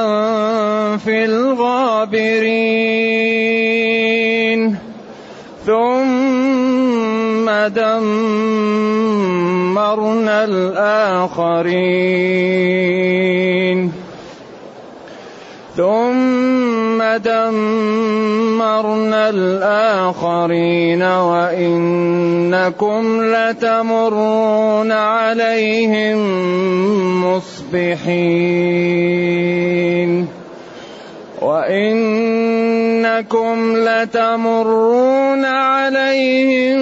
في 0.97 1.25
الغابرين. 1.25 2.17
ثم 5.65 7.47
دمرنا 7.67 7.97
الآخرين. 10.43 11.77
ثم 15.77 16.06
دمرنا 17.17 19.29
الآخرين 19.29 21.03
وإنكم 21.03 23.01
لتمرون 23.21 24.91
عليهم 24.91 26.17
مصبحين 27.23 28.87
وإنكم 31.41 33.55
لتمرون 33.77 35.45
عليهم 35.45 36.79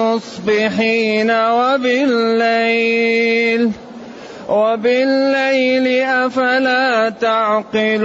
مصبحين 0.00 1.30
وبالليل 1.30 2.90
وبالليل 4.50 6.02
أفلا 6.02 7.08
تعقلون 7.08 8.00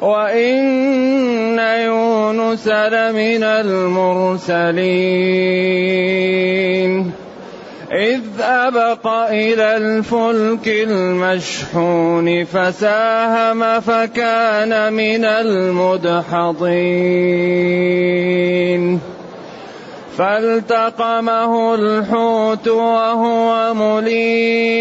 وإن 0.00 1.58
يونس 1.58 2.68
لمن 2.68 3.42
المرسلين 3.42 4.80
إذ 7.92 8.20
أبق 8.40 9.06
إلى 9.06 9.76
الفلك 9.76 10.68
المشحون 10.68 12.44
فساهم 12.44 13.80
فكان 13.80 14.92
من 14.92 15.24
المدحضين 15.24 16.60
فالتقمه 20.18 21.74
الحوت 21.74 22.68
وهو 22.68 23.74
مليم. 23.74 24.80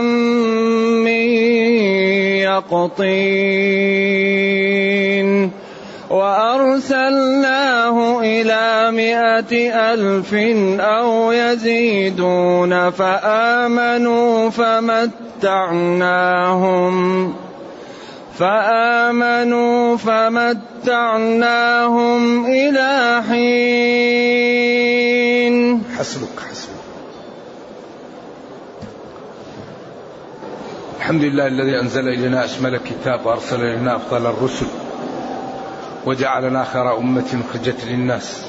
من 1.03 1.27
يقطين 2.43 3.53
وأرسلناه 6.13 7.97
إلى 8.21 8.91
مائة 8.91 9.53
ألف 9.93 10.33
أو 10.79 11.31
يزيدون 11.31 12.89
فآمنوا 12.89 14.49
فمتعناهم 14.49 15.33
فآمنوا 18.37 19.97
فمتعناهم 19.97 20.85
إلى 22.45 23.23
حين. 23.29 24.23
حسبك 25.97 26.39
حسبك. 26.51 26.73
الحمد 30.97 31.21
لله 31.21 31.47
الذي 31.47 31.79
أنزل 31.81 32.07
إلينا 32.07 32.45
أشمل 32.45 32.75
الكتاب 32.75 33.25
وأرسل 33.25 33.61
إلينا 33.61 33.95
أفضل 33.95 34.25
الرسل. 34.25 34.65
وجعلنا 36.05 36.63
خير 36.63 36.97
أمة 36.97 37.43
أخرجت 37.49 37.85
للناس. 37.85 38.41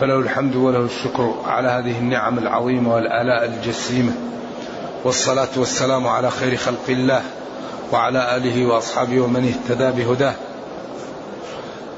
فله 0.00 0.18
الحمد 0.18 0.56
وله 0.56 0.78
الشكر 0.84 1.34
على 1.46 1.68
هذه 1.68 1.98
النعم 1.98 2.38
العظيمة 2.38 2.94
والآلاء 2.94 3.44
الجسيمة. 3.44 4.12
والصلاة 5.04 5.48
والسلام 5.56 6.06
على 6.06 6.30
خير 6.30 6.56
خلق 6.56 6.86
الله 6.88 7.22
وعلى 7.92 8.36
آله 8.36 8.66
وأصحابه 8.66 9.20
ومن 9.20 9.54
اهتدى 9.54 10.02
بهداه. 10.02 10.34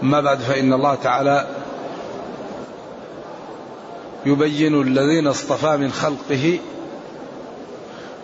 أما 0.02 0.20
بعد 0.20 0.38
فإن 0.38 0.72
الله 0.72 0.94
تعالى 0.94 1.46
يبين 4.26 4.82
الذين 4.82 5.26
اصطفى 5.26 5.76
من 5.76 5.92
خلقه 5.92 6.58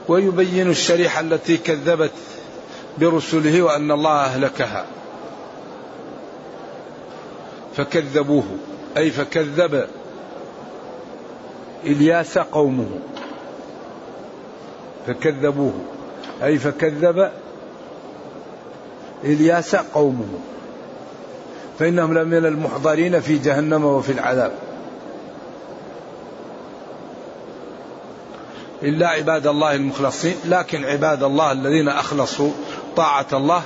ويبين 0.08 0.70
الشريحة 0.70 1.20
التي 1.20 1.56
كذبت 1.56 2.10
برسله 2.98 3.62
وأن 3.62 3.90
الله 3.90 4.10
أهلكها. 4.10 4.84
فكذبوه 7.76 8.44
أي 8.96 9.10
فكذب 9.10 9.86
إلياس 11.84 12.38
قومه. 12.38 12.88
فكذبوه 15.06 15.72
أي 16.42 16.58
فكذب 16.58 17.30
إلياس 19.24 19.76
قومه. 19.76 20.28
فإنهم 21.78 22.18
لمن 22.18 22.46
المحضرين 22.46 23.20
في 23.20 23.38
جهنم 23.38 23.84
وفي 23.84 24.12
العذاب. 24.12 24.52
إلا 28.82 29.08
عباد 29.08 29.46
الله 29.46 29.74
المخلصين 29.74 30.36
لكن 30.44 30.84
عباد 30.84 31.22
الله 31.22 31.52
الذين 31.52 31.88
أخلصوا 31.88 32.50
طاعة 32.96 33.26
الله 33.32 33.62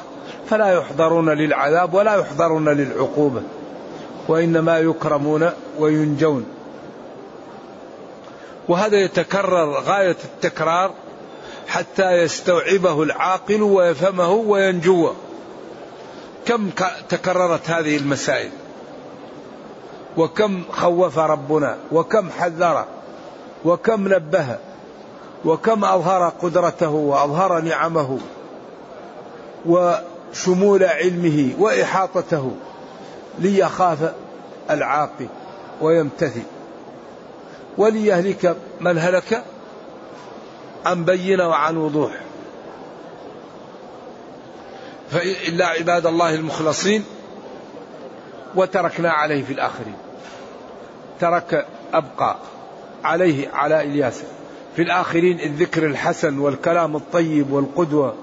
فلا 0.47 0.73
يحضرون 0.73 1.31
للعذاب 1.31 1.95
ولا 1.95 2.15
يحضرون 2.15 2.69
للعقوبة. 2.69 3.43
وإنما 4.29 4.79
يكرمون 4.79 5.51
وينجون. 5.79 6.47
وهذا 8.69 8.97
يتكرر 8.97 9.71
غاية 9.71 10.17
التكرار 10.25 10.91
حتى 11.69 12.13
يستوعبه 12.13 13.03
العاقل 13.03 13.63
ويفهمه 13.63 14.31
وينجو. 14.31 15.13
كم 16.47 16.71
تكررت 17.09 17.71
هذه 17.71 17.97
المسائل؟ 17.97 18.51
وكم 20.17 20.63
خوف 20.71 21.19
ربنا؟ 21.19 21.77
وكم 21.93 22.31
حذر؟ 22.31 22.85
وكم 23.65 24.09
نبه؟ 24.15 24.59
وكم 25.45 25.85
أظهر 25.85 26.29
قدرته؟ 26.29 26.91
وأظهر 26.91 27.61
نعمه؟ 27.61 28.19
وشمول 29.67 30.85
علمه 30.85 31.51
وإحاطته؟ 31.59 32.53
ليخاف 33.39 34.13
العاقل 34.71 35.29
ويمتثل. 35.81 36.43
وليهلك 37.79 38.57
من 38.81 38.99
هلك 38.99 39.45
عن 40.87 41.05
بينة 41.05 41.49
وعن 41.49 41.77
وضوح. 41.77 42.13
فإلا 45.11 45.67
عباد 45.67 46.07
الله 46.07 46.35
المخلصين 46.35 47.05
وتركنا 48.55 49.11
عليه 49.11 49.45
في 49.45 49.53
الآخرين. 49.53 49.97
ترك 51.21 51.67
أبقى 51.93 52.37
عليه 53.05 53.49
على 53.49 53.83
إلياس. 53.83 54.23
في 54.77 54.83
الآخرين 54.83 55.41
الذكر 55.41 55.87
الحسن 55.87 56.39
والكلام 56.39 56.97
الطيب 56.97 57.53
والقدوة 57.53 58.15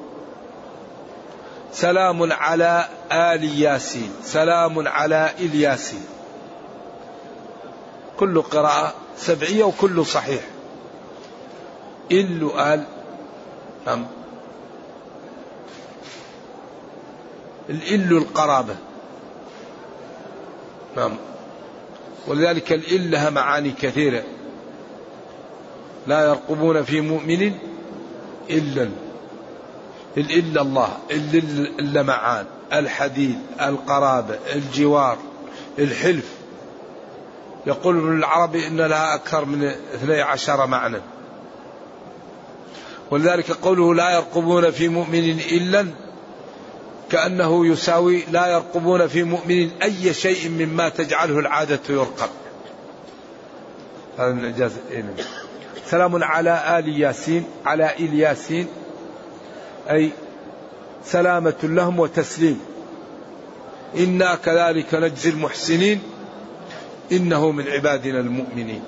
سلام 1.75 2.33
على 2.33 2.87
آل 3.11 3.61
ياسين. 3.61 4.11
سلام 4.23 4.87
على 4.87 5.31
إلياسين 5.39 6.05
كل 8.17 8.41
قراءة 8.41 8.93
سبعية 9.17 9.63
وكل 9.63 10.05
صحيح. 10.05 10.41
إل 12.11 12.49
آل 12.57 12.83
نعم. 13.87 14.07
الإل 17.69 18.17
القرابة 18.17 18.75
نعم. 20.97 21.17
ولذلك 22.27 22.73
الإل 22.73 23.11
لها 23.11 23.29
معاني 23.29 23.71
كثيرة. 23.71 24.23
لا 26.07 26.27
يرقبون 26.27 26.83
في 26.83 27.01
مؤمن 27.01 27.53
إلا 28.49 29.04
الإلا 30.17 30.61
الله 30.61 30.97
اللمعان 31.79 32.45
الحديد 32.73 33.39
القرابة 33.61 34.37
الجوار 34.55 35.17
الحلف. 35.79 36.29
يقول 37.67 37.97
ابن 37.97 38.17
العربي 38.17 38.67
إن 38.67 38.81
لها 38.81 39.15
أكثر 39.15 39.45
من 39.45 39.63
12 39.63 40.65
معنى. 40.65 40.97
ولذلك 43.11 43.51
قوله 43.51 43.95
لا 43.95 44.15
يرقبون 44.15 44.71
في 44.71 44.87
مؤمن 44.87 45.39
إلا 45.39 45.87
كأنه 47.09 47.67
يساوي 47.67 48.23
لا 48.31 48.47
يرقبون 48.47 49.07
في 49.07 49.23
مؤمن 49.23 49.71
أي 49.83 50.13
شيء 50.13 50.49
مما 50.49 50.89
تجعله 50.89 51.39
العادة 51.39 51.79
يرقب. 51.89 52.29
هذا 54.17 54.31
من 54.31 54.45
إعجاز 54.45 54.71
سلام 55.85 56.23
على 56.23 56.79
آل 56.79 57.01
ياسين 57.01 57.45
على 57.65 57.95
إل 57.99 58.13
ياسين. 58.13 58.67
أي 59.91 60.11
سلامة 61.05 61.55
لهم 61.63 61.99
وتسليم. 61.99 62.59
إنا 63.97 64.35
كذلك 64.35 64.93
نجزي 64.93 65.29
المحسنين. 65.29 66.01
إنه 67.11 67.51
من 67.51 67.67
عبادنا 67.67 68.19
المؤمنين. 68.19 68.83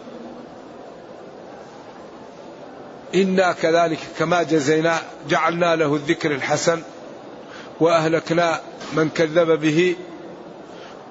إنا 3.15 3.51
كذلك 3.51 3.99
كما 4.19 4.44
جزينا 4.44 4.99
جعلنا 5.29 5.75
له 5.75 5.95
الذكر 5.95 6.31
الحسن 6.31 6.81
وأهلكنا 7.79 8.59
من 8.93 9.09
كذب 9.09 9.59
به 9.59 9.95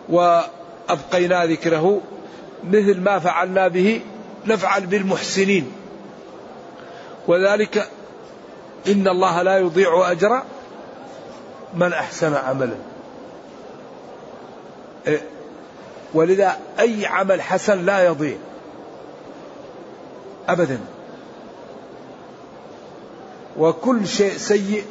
وأبقينا 0.09 1.47
ذكره. 1.47 2.01
مثل 2.65 3.01
ما 3.01 3.19
فعلنا 3.19 3.69
به 3.69 4.01
نفعل 4.47 4.87
بالمحسنين. 4.87 5.73
وذلك 7.29 7.89
إن 8.89 9.09
الله 9.09 9.43
لا 9.43 9.59
يضيع 9.59 10.11
أجر 10.11 10.43
من 11.75 11.93
أحسن 11.93 12.35
عملا 12.35 12.77
إيه. 15.07 15.23
ولذا 16.15 16.57
أي 16.81 17.07
عمل 17.07 17.43
حسن 17.43 17.85
لا 17.85 18.07
يضيع. 18.07 18.37
أبدا. 20.49 20.79
وكل 23.59 24.07
شيء 24.07 24.37
سيء 24.37 24.85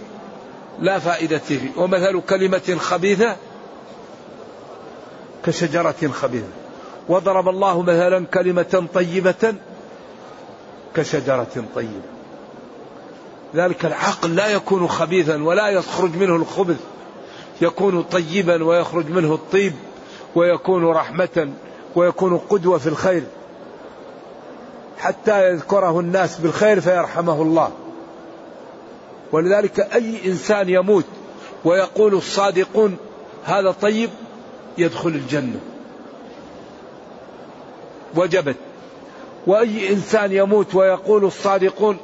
لا 0.80 1.00
فائدة 1.00 1.38
فيه. 1.38 1.70
ومثل 1.78 2.22
كلمة 2.22 2.78
خبيثة 2.80 3.36
كشجرة 5.46 6.12
خبيثة. 6.14 6.48
وضرب 7.10 7.50
الله 7.50 7.82
مثلا 7.82 8.26
كلمة 8.26 8.88
طيبة 8.94 9.56
كشجرة 10.96 11.66
طيبة. 11.76 12.15
ذلك 13.56 13.86
العقل 13.86 14.36
لا 14.36 14.48
يكون 14.48 14.88
خبيثا 14.88 15.44
ولا 15.44 15.70
يخرج 15.70 16.16
منه 16.16 16.36
الخبث. 16.36 16.80
يكون 17.62 18.04
طيبا 18.04 18.64
ويخرج 18.64 19.10
منه 19.10 19.34
الطيب 19.34 19.74
ويكون 20.36 20.86
رحمة 20.86 21.50
ويكون 21.96 22.38
قدوة 22.38 22.78
في 22.78 22.88
الخير. 22.88 23.24
حتى 24.98 25.50
يذكره 25.50 26.00
الناس 26.00 26.38
بالخير 26.38 26.82
فيرحمه 26.82 27.42
الله. 27.42 27.72
ولذلك 29.32 29.80
أي 29.80 30.26
إنسان 30.26 30.70
يموت 30.70 31.06
ويقول 31.66 32.14
الصادقون 32.14 32.98
هذا 33.44 33.72
طيب 33.72 34.10
يدخل 34.78 35.10
الجنة. 35.10 35.60
وجبت. 38.16 38.56
وأي 39.48 39.94
إنسان 39.94 40.32
يموت 40.32 40.76
ويقول 40.76 41.26
الصادقون 41.26 41.98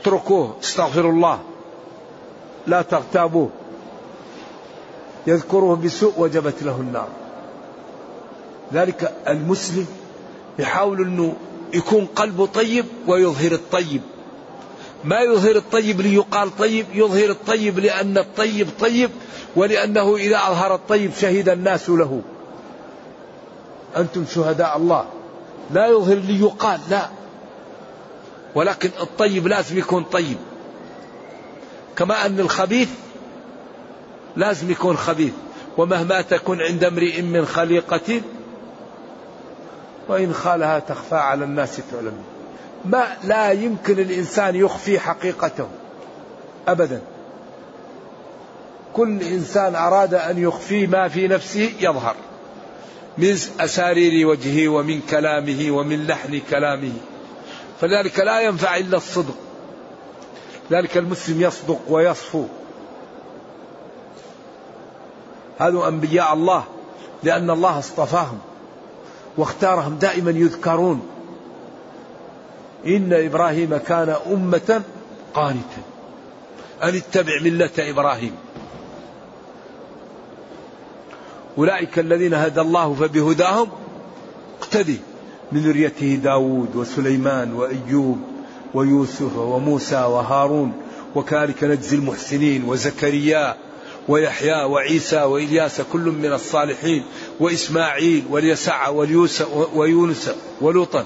اتركوه 0.00 0.56
استغفروا 0.62 1.12
الله. 1.12 1.38
لا 2.66 2.82
تغتابوه. 2.82 3.48
يذكره 5.26 5.80
بسوء 5.84 6.12
وجبت 6.18 6.62
له 6.62 6.76
النار. 6.80 7.08
ذلك 8.72 9.14
المسلم 9.28 9.86
يحاول 10.58 11.00
إنه 11.00 11.34
يكون 11.74 12.06
قلبه 12.06 12.46
طيب 12.46 12.84
ويظهر 13.06 13.52
الطيب. 13.52 14.00
ما 15.04 15.20
يظهر 15.20 15.56
الطيب 15.56 16.00
ليقال 16.00 16.56
طيب 16.56 16.86
يظهر 16.94 17.30
الطيب 17.30 17.78
لأن 17.78 18.18
الطيب 18.18 18.68
طيب 18.80 19.10
ولأنه 19.56 20.16
إذا 20.16 20.36
أظهر 20.36 20.74
الطيب 20.74 21.10
شهد 21.20 21.48
الناس 21.48 21.90
له. 21.90 22.22
أنتم 23.96 24.24
شهداء 24.34 24.76
الله. 24.76 25.04
لا 25.70 25.86
يظهر 25.86 26.16
ليقال 26.16 26.80
لا. 26.90 27.19
ولكن 28.54 28.90
الطيب 29.00 29.46
لازم 29.46 29.78
يكون 29.78 30.04
طيب. 30.04 30.36
كما 31.96 32.26
أن 32.26 32.40
الخبيث 32.40 32.88
لازم 34.36 34.70
يكون 34.70 34.96
خبيث. 34.96 35.32
ومهما 35.76 36.20
تكن 36.20 36.60
عند 36.60 36.84
امرئ 36.84 37.22
من 37.22 37.46
خليقة 37.46 38.20
وإن 40.08 40.32
خالها 40.32 40.78
تخفى 40.78 41.14
على 41.16 41.44
الناس 41.44 41.80
تعلم. 41.92 42.12
ما 42.84 43.06
لا 43.24 43.50
يمكن 43.50 43.98
الإنسان 43.98 44.56
يخفي 44.56 44.98
حقيقته 44.98 45.68
أبدا. 46.68 47.00
كل 48.92 49.22
إنسان 49.22 49.74
أراد 49.74 50.14
أن 50.14 50.38
يخفي 50.38 50.86
ما 50.86 51.08
في 51.08 51.28
نفسه 51.28 51.72
يظهر. 51.80 52.16
من 53.18 53.36
أسارير 53.60 54.26
وجهه 54.26 54.68
ومن 54.68 55.00
كلامه 55.10 55.70
ومن 55.70 56.06
لحن 56.06 56.40
كلامه. 56.50 56.92
فذلك 57.80 58.20
لا 58.20 58.40
ينفع 58.40 58.76
إلا 58.76 58.96
الصدق. 58.96 59.34
ذلك 60.70 60.96
المسلم 60.96 61.40
يصدق 61.40 61.80
ويصفو. 61.88 62.44
هذا 65.58 65.88
أنبياء 65.88 66.34
الله 66.34 66.64
لأن 67.22 67.50
الله 67.50 67.78
اصطفاهم 67.78 68.38
واختارهم 69.36 69.96
دائما 69.96 70.30
يذكرون. 70.30 71.08
إن 72.86 73.12
إبراهيم 73.12 73.76
كان 73.76 74.16
أمة 74.26 74.82
قانتا. 75.34 75.82
أن 76.82 76.96
اتبع 76.96 77.40
ملة 77.42 77.70
إبراهيم. 77.78 78.36
أولئك 81.58 81.98
الذين 81.98 82.34
هدى 82.34 82.60
الله 82.60 82.94
فبهداهم 82.94 83.68
اقتدي. 84.60 85.00
من 85.52 85.60
ذريته 85.60 86.14
داود 86.14 86.76
وسليمان 86.76 87.52
وأيوب 87.52 88.18
ويوسف 88.74 89.36
وموسى 89.36 89.96
وهارون 89.96 90.72
وكذلك 91.14 91.64
نجزي 91.64 91.96
المحسنين 91.96 92.64
وزكريا 92.64 93.56
ويحيى 94.08 94.64
وعيسى 94.64 95.22
وإلياس 95.22 95.80
كل 95.80 96.00
من 96.00 96.32
الصالحين 96.32 97.04
وإسماعيل 97.40 98.24
واليسع 98.30 98.88
واليوسف 98.88 99.48
ويونس 99.74 100.30
ولوطا 100.60 101.04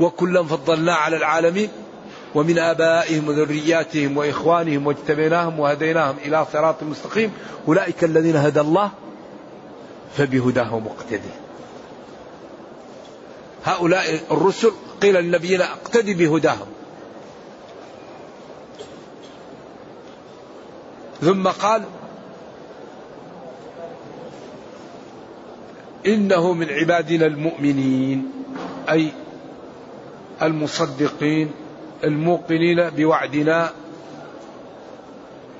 وكلا 0.00 0.42
فضلنا 0.42 0.94
على 0.94 1.16
العالمين 1.16 1.68
ومن 2.34 2.58
آبائهم 2.58 3.28
وذرياتهم 3.28 4.16
وإخوانهم 4.16 4.86
واجتبيناهم 4.86 5.60
وهديناهم 5.60 6.16
إلى 6.24 6.46
صراط 6.52 6.82
مستقيم. 6.82 7.32
أولئك 7.68 8.04
الذين 8.04 8.36
هدى 8.36 8.60
الله 8.60 8.90
فبهداه 10.16 10.78
مقتدي. 10.78 11.45
هؤلاء 13.66 14.20
الرسل 14.30 14.72
قيل 15.02 15.14
للنبيين 15.14 15.60
اقتدي 15.60 16.14
بهداهم. 16.14 16.66
ثم 21.20 21.48
قال 21.48 21.82
إنه 26.06 26.52
من 26.52 26.70
عبادنا 26.70 27.26
المؤمنين 27.26 28.30
أي 28.90 29.12
المصدقين 30.42 31.50
الموقنين 32.04 32.90
بوعدنا. 32.90 33.70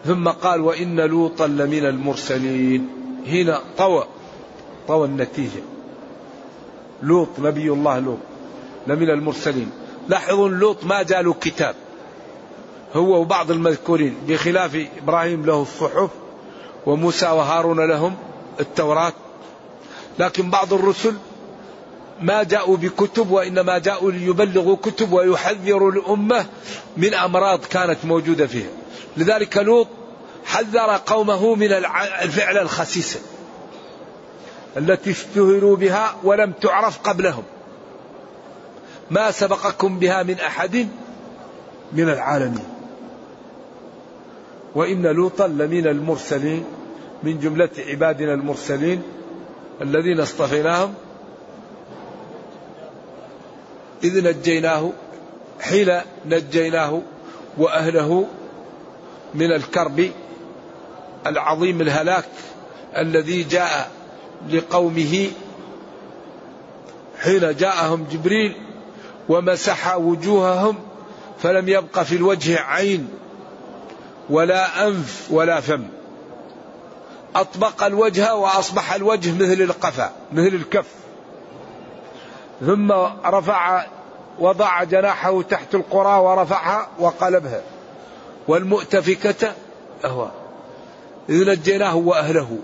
ثم 0.05 0.29
قال 0.29 0.61
وإن 0.61 1.01
لوطا 1.01 1.47
لمن 1.47 1.87
المرسلين. 1.87 2.89
هنا 3.27 3.61
طوى 3.79 4.07
طوى 4.89 5.07
النتيجة. 5.07 5.76
لوط 7.03 7.29
نبي 7.39 7.71
الله 7.71 7.99
لوط 7.99 8.19
لمن 8.87 9.11
المرسلين 9.11 9.71
لاحظوا 10.09 10.49
لوط 10.49 10.85
ما 10.85 11.03
جاء 11.03 11.23
له 11.23 11.33
كتاب 11.33 11.75
هو 12.95 13.21
وبعض 13.21 13.51
المذكورين 13.51 14.15
بخلاف 14.29 14.87
إبراهيم 15.03 15.47
له 15.47 15.63
الصحف 15.63 16.11
وموسى 16.87 17.27
وهارون 17.27 17.81
لهم 17.81 18.17
التوراة 18.61 19.13
لكن 20.19 20.51
بعض 20.51 20.73
الرسل 20.73 21.15
ما 22.21 22.43
جاءوا 22.43 22.77
بكتب 22.77 23.31
وإنما 23.31 23.79
جاءوا 23.79 24.13
ليبلغوا 24.13 24.77
كتب 24.77 25.13
ويحذروا 25.13 25.93
الأمة 25.93 26.47
من 26.97 27.15
أمراض 27.15 27.61
كانت 27.65 28.05
موجودة 28.05 28.47
فيها. 28.47 28.69
لذلك 29.17 29.57
لوط 29.57 29.89
حذر 30.45 31.01
قومه 31.07 31.55
من 31.55 31.73
الفعل 32.23 32.59
الخسيسه. 32.59 33.21
التي 34.77 35.11
اشتهروا 35.11 35.77
بها 35.77 36.17
ولم 36.25 36.53
تعرف 36.53 36.99
قبلهم. 37.09 37.43
ما 39.11 39.31
سبقكم 39.31 39.99
بها 39.99 40.23
من 40.23 40.41
أحد 40.41 40.89
من 41.93 42.09
العالمين. 42.09 42.65
وإن 44.75 45.07
لوطا 45.07 45.47
لمن 45.47 45.87
المرسلين 45.87 46.65
من 47.23 47.39
جملة 47.39 47.71
عبادنا 47.79 48.35
المرسلين 48.35 49.03
الذين 49.83 50.21
اصطفيناهم 50.21 50.95
إذ 54.05 54.25
نجيناه 54.25 54.93
حين 55.61 56.01
نجيناه 56.27 57.03
وأهله 57.59 58.27
من 59.35 59.53
الكرب 59.53 60.11
العظيم 61.27 61.81
الهلاك 61.81 62.29
الذي 62.97 63.43
جاء 63.43 63.91
لقومه 64.51 65.31
حين 67.23 67.57
جاءهم 67.57 68.07
جبريل 68.11 68.57
ومسح 69.29 69.97
وجوههم 69.97 70.77
فلم 71.43 71.69
يبق 71.69 72.03
في 72.03 72.17
الوجه 72.17 72.61
عين 72.61 73.09
ولا 74.31 74.89
أنف 74.89 75.27
ولا 75.31 75.61
فم. 75.61 75.87
أطبق 77.35 77.85
الوجه 77.85 78.35
وأصبح 78.35 78.95
الوجه 78.95 79.33
مثل 79.33 79.63
القفا 79.63 80.13
مثل 80.33 80.47
الكف. 80.55 80.87
ثم 82.61 82.93
رفع 83.27 83.87
وضع 84.39 84.85
جناحه 84.85 85.43
تحت 85.43 85.75
القرى 85.75 86.19
ورفعها 86.21 86.89
وقلبها. 86.99 87.63
والمؤتفكة 88.49 89.53
أهوى. 90.05 90.31
إذ 91.29 91.51
نجيناه 91.51 91.97
وأهله 91.97 92.59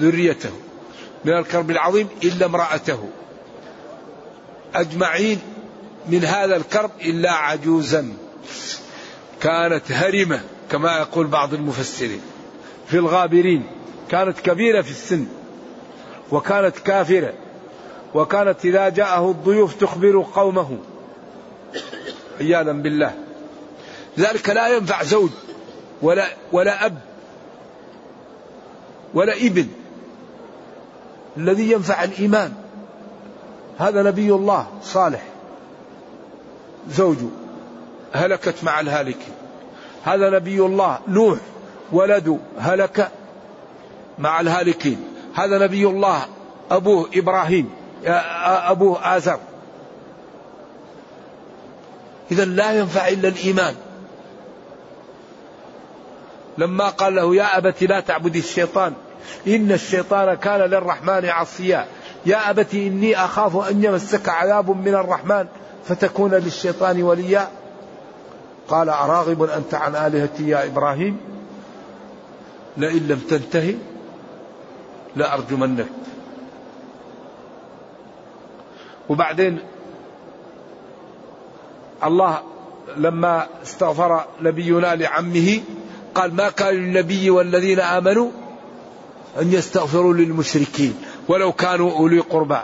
ذريته. 0.00 0.50
من 1.24 1.32
الكرب 1.32 1.70
العظيم 1.70 2.08
إلا 2.24 2.46
امرأته. 2.46 3.08
أجمعين 4.74 5.38
من 6.08 6.24
هذا 6.24 6.56
الكرب 6.56 6.90
إلا 7.00 7.32
عجوزا. 7.32 8.12
كانت 9.40 9.92
هرمة 9.92 10.40
كما 10.70 10.98
يقول 10.98 11.26
بعض 11.26 11.54
المفسرين. 11.54 12.20
في 12.86 12.98
الغابرين 12.98 13.66
كانت 14.10 14.40
كبيرة 14.40 14.82
في 14.82 14.90
السن 14.90 15.26
وكانت 16.32 16.78
كافرة 16.78 17.32
وكانت 18.14 18.64
إذا 18.64 18.88
جاءه 18.88 19.30
الضيوف 19.30 19.74
تخبر 19.74 20.26
قومه. 20.34 20.78
عياذا 22.40 22.72
بالله. 22.72 23.14
ذلك 24.18 24.48
لا 24.48 24.68
ينفع 24.68 25.02
زوج 25.02 25.30
ولا 26.02 26.26
ولا 26.52 26.86
أب 26.86 26.98
ولا 29.14 29.36
ابن. 29.36 29.68
الذي 31.36 31.72
ينفع 31.72 32.04
الإيمان. 32.04 32.52
هذا 33.78 34.02
نبي 34.02 34.30
الله 34.30 34.66
صالح. 34.82 35.22
زوجه 36.88 37.28
هلكت 38.12 38.64
مع 38.64 38.80
الهالك 38.80 39.18
هذا 40.04 40.30
نبي 40.30 40.60
الله 40.60 40.98
نوح 41.08 41.38
ولده 41.92 42.38
هلك 42.58 43.10
مع 44.18 44.40
الهالكين. 44.40 45.04
هذا 45.34 45.58
نبي 45.58 45.86
الله 45.86 46.26
أبوه 46.70 47.08
إبراهيم 47.14 47.70
أبوه 48.04 49.16
آزر. 49.16 49.38
إذا 52.30 52.44
لا 52.44 52.72
ينفع 52.72 53.08
إلا 53.08 53.28
الإيمان. 53.28 53.74
لما 56.58 56.88
قال 56.88 57.14
له 57.14 57.36
يا 57.36 57.58
أبت 57.58 57.82
لا 57.82 58.00
تعبد 58.00 58.36
الشيطان. 58.36 58.92
إن 59.46 59.72
الشيطان 59.72 60.34
كان 60.34 60.60
للرحمن 60.60 61.24
عصيا. 61.24 61.86
يا 62.26 62.50
أبت 62.50 62.74
إني 62.74 63.24
أخاف 63.24 63.70
أن 63.70 63.84
يمسك 63.84 64.28
عذاب 64.28 64.70
من 64.70 64.94
الرحمن 64.94 65.46
فتكون 65.84 66.34
للشيطان 66.34 67.02
وليا. 67.02 67.48
قال 68.68 68.88
أراغب 68.88 69.42
أنت 69.42 69.74
عن 69.74 69.94
آلهتي 69.94 70.48
يا 70.48 70.66
إبراهيم؟ 70.66 71.20
لئن 72.76 73.08
لم 73.08 73.18
تنتهي 73.18 73.74
لأرجمنك. 75.16 75.86
وبعدين 79.08 79.58
الله 82.04 82.38
لما 82.96 83.46
استغفر 83.62 84.24
نبينا 84.40 84.94
لعمه 84.94 85.60
قال 86.14 86.34
ما 86.34 86.50
كان 86.50 86.74
للنبي 86.74 87.30
والذين 87.30 87.80
آمنوا 87.80 88.30
أن 89.40 89.52
يستغفروا 89.52 90.14
للمشركين 90.14 91.02
ولو 91.28 91.52
كانوا 91.52 91.92
أولي 91.92 92.20
قربى. 92.20 92.58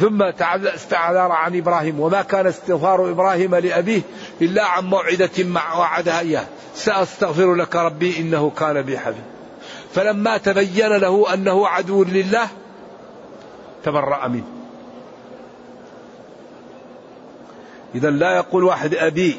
ثم 0.00 0.22
استعذر 0.22 1.32
عن 1.32 1.56
إبراهيم. 1.56 2.00
وما 2.00 2.22
كان 2.22 2.46
استغفار 2.46 3.10
إبراهيم 3.10 3.54
لأبيه 3.54 4.02
إلا 4.40 4.64
عن 4.64 4.84
موعدة 4.84 5.44
مع 5.44 5.78
وعدها 5.78 6.20
إياه. 6.20 6.46
سأستغفر 6.74 7.54
لك 7.54 7.76
ربي 7.76 8.18
إنه 8.18 8.50
كان 8.50 8.82
بي 8.82 8.98
حفيظ. 8.98 9.24
فلما 9.94 10.36
تبين 10.36 10.96
له 10.96 11.34
أنه 11.34 11.68
عدو 11.68 12.04
لله 12.04 12.48
تبرأ 13.84 14.28
منه. 14.28 14.44
إذا 17.94 18.10
لا 18.10 18.36
يقول 18.36 18.64
واحد 18.64 18.94
أبي 18.94 19.36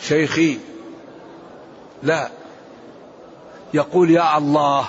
شيخي 0.00 0.58
لا. 2.02 2.28
يقول 3.74 4.10
يا 4.10 4.38
الله 4.38 4.86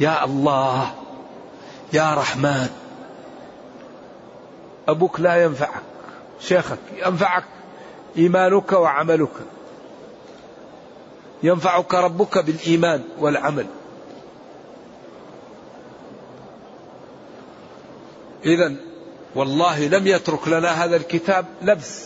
يا 0.00 0.24
الله 0.24 0.94
يا 1.92 2.14
رحمن 2.14 2.68
أبوك 4.88 5.20
لا 5.20 5.44
ينفعك 5.44 5.82
شيخك 6.40 6.78
ينفعك 7.06 7.44
إيمانك 8.16 8.72
وعملك. 8.72 9.32
ينفعك 11.42 11.94
ربك 11.94 12.38
بالإيمان 12.38 13.02
والعمل. 13.18 13.66
إذا 18.44 18.74
والله 19.34 19.86
لم 19.86 20.06
يترك 20.06 20.48
لنا 20.48 20.84
هذا 20.84 20.96
الكتاب 20.96 21.46
لبس 21.62 22.04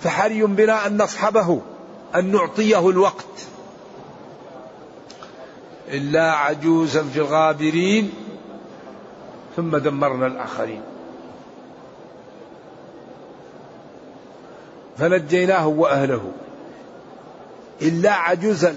فحري 0.00 0.42
بنا 0.42 0.86
أن 0.86 1.02
نصحبه 1.02 1.60
أن 2.14 2.32
نعطيه 2.32 2.90
الوقت. 2.90 3.46
إلا 5.90 6.32
عجوزا 6.32 7.02
في 7.02 7.18
الغابرين 7.18 8.12
ثم 9.56 9.76
دمرنا 9.76 10.26
الآخرين. 10.26 10.82
فنجيناه 14.98 15.66
وأهله. 15.66 16.32
إلا 17.82 18.12
عجوزا 18.12 18.76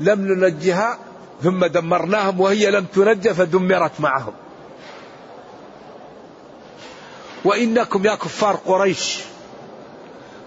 لم 0.00 0.20
ننجها 0.20 0.98
ثم 1.42 1.66
دمرناهم 1.66 2.40
وهي 2.40 2.70
لم 2.70 2.84
تنج 2.84 3.28
فدمرت 3.28 4.00
معهم. 4.00 4.32
وإنكم 7.44 8.04
يا 8.06 8.14
كفار 8.14 8.56
قريش 8.66 9.18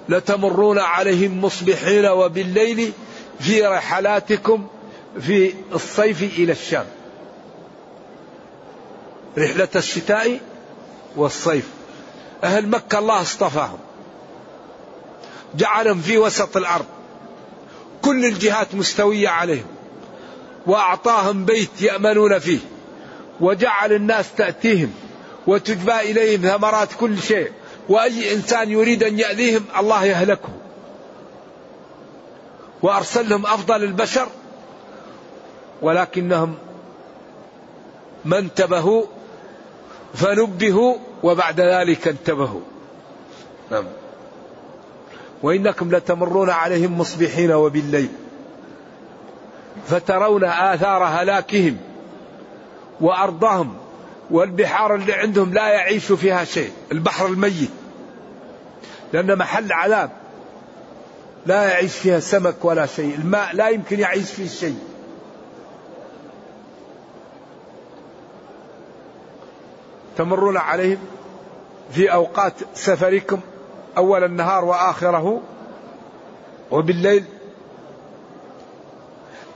لتمرون 0.10 0.80
عليهم 0.80 1.42
مصبحين 1.42 2.06
وبالليل 2.06 2.92
في 3.40 3.62
رحلاتكم 3.62 4.68
في 5.22 5.54
الصيف 5.74 6.24
إلى 6.24 6.52
الشام. 6.52 6.86
رحلة 9.38 9.68
الشتاء 9.76 10.40
والصيف. 11.16 11.70
أهل 12.44 12.68
مكة 12.68 13.00
الله 13.00 13.22
اصطفاهم. 13.22 13.80
جعلهم 15.56 16.02
في 16.02 16.18
وسط 16.18 16.58
الأرض. 16.58 16.86
كل 18.02 18.26
الجهات 18.26 18.76
مستوية 18.76 19.30
عليهم. 19.30 19.66
وأعطاهم 20.66 21.46
بيت 21.46 21.82
يأمنون 21.82 22.40
فيه. 22.40 22.60
وجعل 23.42 23.94
الناس 23.94 24.26
تأتيهم. 24.38 24.94
وتجبى 25.48 26.00
إليهم 26.00 26.42
ثمرات 26.42 26.90
كل 27.00 27.22
شيء. 27.22 27.52
وأي 27.90 28.34
إنسان 28.34 28.72
يريد 28.72 29.04
أن 29.04 29.20
يأذيهم 29.20 29.66
الله 29.78 30.06
يهلكه. 30.06 30.50
وأرسل 32.82 33.30
لهم 33.30 33.46
أفضل 33.46 33.84
البشر 33.84 34.28
ولكنهم 35.84 36.56
ما 38.26 38.38
انتبهوا 38.38 39.04
فنبهوا 40.14 40.96
وبعد 41.24 41.62
ذلك 41.62 42.08
انتبهوا. 42.08 42.62
نعم. 43.72 43.86
وإنكم 45.44 45.96
لتمرون 45.96 46.50
عليهم 46.50 46.98
مصبحين 46.98 47.52
وبالليل 47.52 48.10
فترون 49.88 50.44
آثار 50.44 51.04
هلاكهم 51.04 51.78
وأرضهم 53.02 53.78
والبحار 54.32 54.96
اللي 54.96 55.14
عندهم 55.14 55.54
لا 55.54 55.68
يعيش 55.68 56.12
فيها 56.12 56.44
شيء 56.44 56.72
البحر 56.92 57.26
الميت. 57.26 57.70
لأن 59.14 59.38
محل 59.38 59.72
عذاب 59.72 60.10
لا 61.46 61.64
يعيش 61.64 61.98
فيها 61.98 62.20
سمك 62.20 62.66
ولا 62.66 62.86
شيء 62.86 63.16
الماء 63.16 63.56
لا 63.56 63.70
يمكن 63.70 64.00
يعيش 64.00 64.32
فيه 64.32 64.48
شيء. 64.48 64.93
تمرون 70.18 70.58
عليهم 70.58 70.98
في 71.92 72.14
أوقات 72.14 72.54
سفركم 72.76 73.40
أول 73.98 74.24
النهار 74.24 74.66
وآخره 74.66 75.42
وبالليل. 76.72 77.24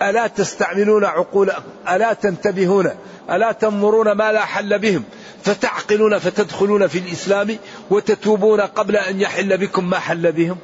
ألا 0.02 0.28
تستعملون 0.28 1.06
عقول 1.06 1.52
ألا 1.90 2.14
تنتبهون 2.14 2.90
ألا 3.32 3.52
تنظرون 3.52 4.12
ما 4.12 4.32
لا 4.32 4.46
حل 4.46 4.80
بهم 4.80 5.04
فتعقلون 5.44 6.20
فتدخلون 6.20 6.88
في 6.88 7.00
الإسلام 7.00 7.58
وتتوبون 7.90 8.62
قبل 8.62 8.96
أن 8.96 9.22
يحل 9.22 9.58
بكم 9.58 9.90
ما 9.90 10.00
حل 10.00 10.32
بهم. 10.32 10.58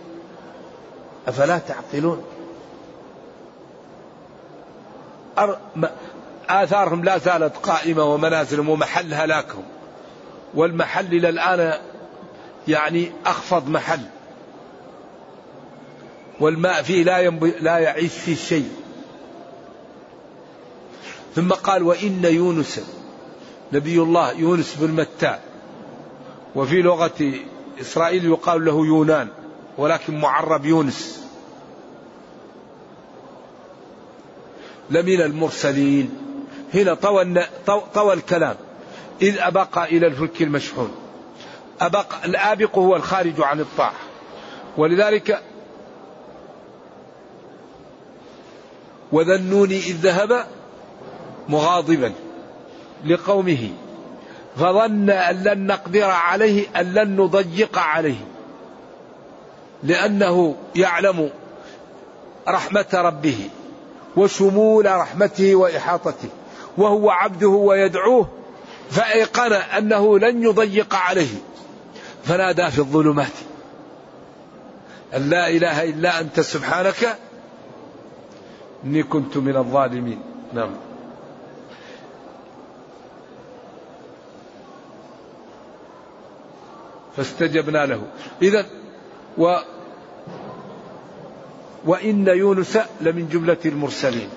أفلا 1.27 1.57
تعقلون؟ 1.57 2.23
آثارهم 6.49 7.03
لا 7.03 7.17
زالت 7.17 7.57
قائمة 7.57 8.03
ومنازلهم 8.03 8.69
ومحل 8.69 9.13
هلاكهم 9.13 9.63
والمحل 10.55 11.05
إلى 11.05 11.29
الآن 11.29 11.79
يعني 12.67 13.11
أخفض 13.25 13.69
محل. 13.69 14.01
والماء 16.39 16.81
فيه 16.83 17.03
لا, 17.03 17.29
لا 17.59 17.77
يعيش 17.77 18.13
فيه 18.13 18.35
شيء. 18.35 18.71
ثم 21.35 21.51
قال 21.51 21.83
وإن 21.83 22.25
يونس 22.25 22.81
نبي 23.73 23.99
الله 23.99 24.31
يونس 24.31 24.75
بن 24.75 24.91
متى 24.91 25.39
وفي 26.55 26.81
لغة 26.81 27.33
إسرائيل 27.81 28.25
يقال 28.25 28.65
له 28.65 28.85
يونان 28.85 29.27
ولكن 29.77 30.19
معرب 30.19 30.65
يونس. 30.65 31.23
لمن 34.89 35.21
المرسلين؟ 35.21 36.09
هنا 36.73 36.93
طوى, 36.93 37.35
طوى 37.93 38.13
الكلام. 38.13 38.55
إذ 39.21 39.39
أبق 39.39 39.77
إلى 39.77 40.07
الفلك 40.07 40.41
المشحون. 40.41 40.91
أبق 41.81 42.23
الآبق 42.25 42.77
هو 42.77 42.95
الخارج 42.95 43.41
عن 43.41 43.59
الطاعة 43.59 43.93
ولذلك 44.77 45.41
وذنوني 49.11 49.77
إذ 49.77 49.95
ذهب 49.95 50.45
مغاضبا 51.49 52.13
لقومه. 53.05 53.69
فظن 54.57 55.09
أن 55.09 55.43
لن 55.43 55.67
نقدر 55.67 56.03
عليه 56.03 56.67
أن 56.75 56.93
لن 56.93 57.15
نضيق 57.15 57.77
عليه. 57.77 58.25
لأنه 59.83 60.55
يعلم 60.75 61.29
رحمة 62.47 62.85
ربه 62.93 63.49
وشمول 64.15 64.85
رحمته 64.85 65.55
وإحاطته. 65.55 66.29
وهو 66.77 67.09
عبده 67.09 67.47
ويدعوه 67.47 68.27
فأيقن 68.89 69.53
أنه 69.53 70.19
لن 70.19 70.43
يضيق 70.43 70.95
عليه. 70.95 71.35
فنادى 72.23 72.71
في 72.71 72.79
الظلمات. 72.79 73.31
أن 75.15 75.29
لا 75.29 75.49
إله 75.49 75.83
إلا 75.83 76.19
أنت 76.19 76.39
سبحانك 76.39 77.17
إني 78.83 79.03
كنت 79.03 79.37
من 79.37 79.57
الظالمين. 79.57 80.21
نعم. 80.53 80.71
فاستجبنا 87.17 87.85
له. 87.85 88.01
إذا 88.41 88.65
و 89.37 89.55
وإن 91.85 92.27
يونس 92.27 92.77
لمن 93.01 93.29
جملة 93.29 93.57
المرسلين. 93.65 94.29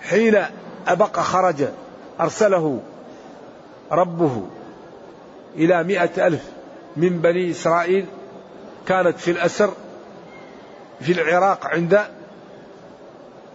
حين 0.00 0.44
أبق 0.86 1.20
خرج 1.20 1.64
أرسله 2.20 2.82
ربه 3.92 4.46
إلى 5.56 5.84
مئة 5.84 6.26
ألف 6.26 6.42
من 6.96 7.18
بني 7.18 7.50
إسرائيل 7.50 8.06
كانت 8.88 9.18
في 9.18 9.30
الأسر 9.30 9.72
في 11.00 11.12
العراق 11.12 11.66
عند 11.66 12.00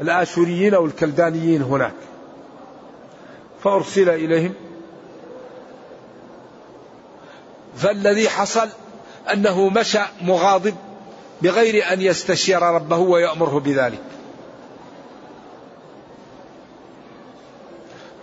الآشوريين 0.02 0.74
أو 0.74 0.86
الكلدانيين 0.86 1.62
هناك. 1.62 1.94
فأرسل 3.64 4.10
إليهم. 4.10 4.54
فالذي 7.78 8.30
حصل 8.30 8.70
أنه 9.34 9.70
مشى 9.70 10.00
مغاضب 10.22 10.76
بغير 11.42 11.94
أن 11.94 12.02
يستشير 12.02 12.62
ربه 12.62 12.98
ويأمره 12.98 13.60
بذلك. 13.60 14.02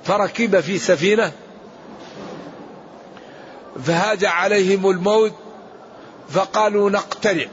فركب 0.04 0.60
في 0.60 0.78
سفينة 0.78 1.32
فهاج 3.82 4.24
عليهم 4.24 4.90
الموت 4.90 5.32
فقالوا 6.28 6.90
نقترع. 6.90 7.46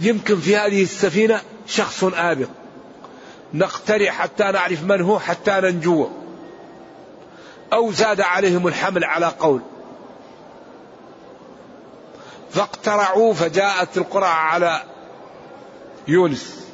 يمكن 0.00 0.40
في 0.40 0.56
هذه 0.56 0.82
السفينة 0.82 1.40
شخص 1.66 2.04
آبق. 2.04 2.48
نقترع 3.54 4.10
حتى 4.10 4.44
نعرف 4.44 4.82
من 4.82 5.00
هو 5.00 5.18
حتى 5.18 5.50
ننجو 5.50 6.08
أو 7.72 7.92
زاد 7.92 8.20
عليهم 8.20 8.66
الحمل 8.66 9.04
على 9.04 9.26
قول. 9.26 9.60
فاقترعوا 12.50 13.34
فجاءت 13.34 13.96
القرعة 13.96 14.34
على 14.34 14.82
يونس. 16.08 16.69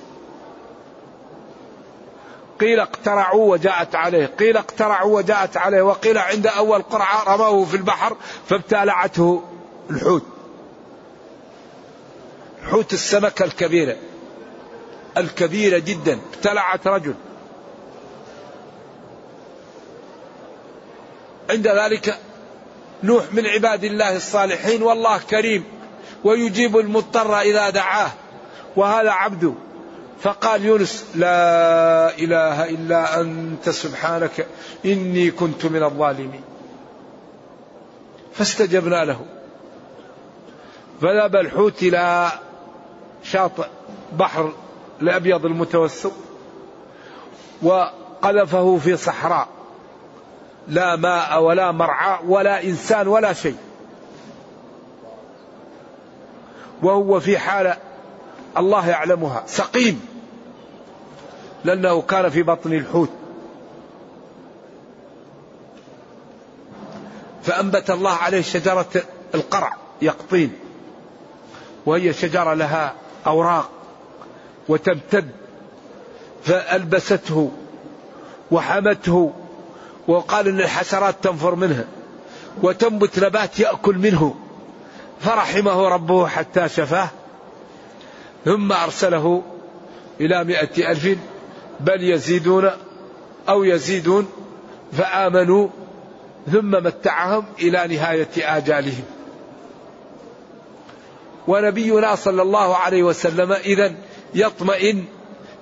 قيل 2.61 2.81
اقترعوا 2.81 3.53
وجاءت 3.53 3.95
عليه. 3.95 4.27
قيل 4.27 4.57
اقترعوا 4.57 5.17
وجاءت 5.17 5.57
عليه. 5.57 5.83
وقيل 5.83 6.19
عند 6.19 6.47
أول 6.47 6.83
قرعة 6.83 7.35
رموه 7.35 7.65
في 7.65 7.77
البحر 7.77 8.17
فابتلعته 8.49 9.43
الحوت. 9.91 10.23
حوت 12.71 12.93
السمكة 12.93 13.45
الكبيرة. 13.45 13.97
الكبيرة 15.17 15.79
جدا. 15.79 16.19
ابتلعت 16.35 16.87
رجل. 16.87 17.15
عند 21.51 21.69
ذلك 21.69 22.19
نوح 23.03 23.25
من 23.33 23.47
عباد 23.47 23.85
الله 23.85 24.17
الصالحين 24.17 24.83
والله 24.83 25.19
كريم. 25.19 25.65
ويجيب 26.25 26.79
المضطر 26.79 27.41
إذا 27.41 27.71
دعاه. 27.71 28.11
وهذا 28.77 29.11
عبده 29.11 29.53
فقال 30.21 30.65
يونس 30.65 31.05
لا 31.15 32.19
إله 32.19 32.71
إلا 32.71 33.21
أنت 33.21 33.71
سبحانك 33.71 34.47
إني 34.85 35.31
كنت 35.31 35.67
من 35.67 35.83
الظالمين. 35.83 36.41
فاستجبنا 38.33 39.05
له. 39.05 39.21
فذهب 41.03 41.37
الحوت 41.37 41.83
إلى 41.83 42.31
شاطئ 43.23 43.67
بحر 44.13 44.53
الأبيض 45.03 45.47
المتوسط 45.47 46.13
وقذفه 47.63 48.79
في 48.79 48.97
صحراء. 48.97 49.49
لا 50.69 50.97
ماء 50.97 51.43
ولا 51.43 51.73
مرعى 51.73 52.19
ولا 52.27 52.65
إنسان 52.65 53.09
ولا 53.09 53.33
شيء. 53.33 53.57
وهو 56.83 57.21
في 57.21 57.39
حالة 57.39 57.77
الله 58.59 58.89
يعلمها. 58.89 59.43
سقيم. 59.47 60.07
لأنه 61.65 62.03
كان 62.03 62.29
في 62.29 62.43
بطن 62.43 62.73
الحوت. 62.73 63.11
فأنبت 67.43 67.91
الله 67.91 68.13
عليه 68.13 68.43
شجرة 68.43 68.87
القرع 69.35 69.77
يقطين. 70.03 70.53
وهي 71.87 72.13
شجرة 72.13 72.55
لها 72.55 72.95
أوراق 73.27 73.71
وتمتد. 74.69 75.31
فألبسته 76.45 77.51
وحمته 78.51 79.33
وقال 80.09 80.49
إن 80.49 80.61
الحشرات 80.61 81.15
تنفر 81.23 81.55
منها 81.55 81.85
وتنبت 82.63 83.19
نبات 83.19 83.61
يأكل 83.61 83.99
منه. 83.99 84.35
فرحمه 85.21 85.89
ربه 85.89 86.27
حتى 86.27 86.69
شفاه. 86.69 87.09
ثم 88.47 88.73
أرسله 88.73 89.43
إلى 90.21 90.45
مئة 90.45 90.91
ألف 90.91 91.19
بل 91.81 92.03
يزيدون 92.03 92.71
أو 93.49 93.65
يزيدون 93.65 94.29
فآمنوا 94.93 95.69
ثم 96.53 96.71
متعهم 96.71 97.45
إلى 97.59 97.97
نهاية 97.97 98.29
آجالهم. 98.37 99.05
ونبينا 101.47 102.15
صلى 102.15 102.43
الله 102.43 102.77
عليه 102.77 103.03
وسلم 103.03 103.53
إذا 103.53 103.95
يطمئن 104.35 105.05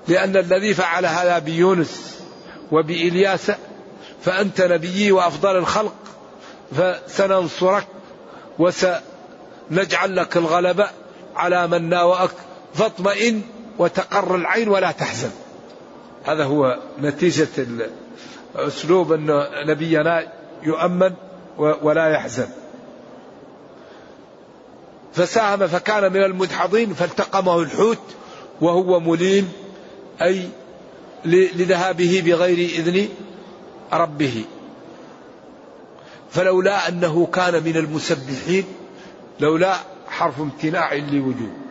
لأن 0.09 0.37
الذي 0.37 0.75
فعل 0.75 1.07
هذا 1.07 1.39
بيونس 1.39 2.21
وبإلياس 2.73 3.53
فأنت 4.23 4.61
نبيي 4.61 5.13
وأفضل 5.13 5.57
الخلق 5.57 5.95
فسننصرك 6.77 7.87
وسنجعل 8.59 10.17
لك 10.17 10.37
الغلبة 10.37 10.91
على 11.37 11.67
من 11.67 11.89
ناوأك 11.89 12.31
فاطمئن 12.75 13.43
وتقر 13.79 14.35
العين 14.35 14.69
ولا 14.69 14.91
تحزن. 14.91 15.31
هذا 16.25 16.45
هو 16.45 16.79
نتيجة 17.01 17.67
أسلوب 18.57 19.13
أن 19.13 19.47
نبينا 19.67 20.33
يؤمن 20.63 21.13
ولا 21.59 22.09
يحزن. 22.09 22.49
فساهم 25.13 25.67
فكان 25.67 26.13
من 26.13 26.23
المدحضين 26.23 26.95
فالتقمه 26.95 27.61
الحوت 27.61 28.03
وهو 28.61 29.01
مليم 29.01 29.53
أي 30.23 30.49
لذهابه 31.25 32.23
بغير 32.27 32.59
إذن 32.59 33.09
ربه. 33.93 34.45
فلولا 36.31 36.89
أنه 36.89 37.27
كان 37.27 37.65
من 37.65 37.77
المسبحين 37.77 38.65
لولا 39.41 39.77
حرف 40.09 40.41
امتناع 40.41 40.95
لوجود 40.95 41.64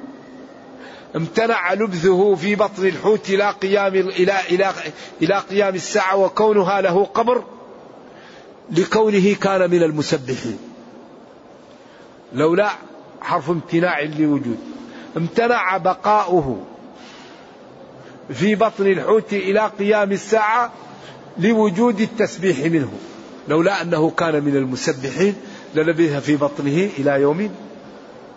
امتنع 1.16 1.74
لبثه 1.74 2.36
في 2.36 2.56
بطن 2.56 2.88
الحوت 2.88 3.30
إلى 3.30 3.50
قيام 3.50 3.94
إلى 3.96 4.40
إلى 4.50 4.74
إلى 5.22 5.36
قيام 5.36 5.76
الساعة 5.76 6.18
وكونها 6.18 6.82
له 6.82 7.06
قبر 7.06 7.44
لكونه 8.72 9.36
كان 9.36 9.72
من 9.72 9.84
المسبحين. 9.84 10.58
لولا 12.34 12.70
حرف 13.22 13.50
امتناع 13.50 14.02
لوجود. 14.02 14.58
امتنع 15.18 15.78
بقاؤه 15.78 16.66
في 18.34 18.56
بطن 18.56 18.88
الحوت 18.88 19.34
إلى 19.34 19.72
قيام 19.80 20.12
الساعة 20.12 20.72
لوجود 21.38 22.02
التسبيح 22.02 22.60
منه. 22.60 22.94
لولا 23.48 23.82
أنه 23.82 24.10
كان 24.10 24.44
من 24.44 24.56
المسبحين 24.56 25.36
للبث 25.76 26.24
في 26.24 26.36
بطنه 26.36 26.90
إلى 26.98 27.22
يوم 27.22 27.50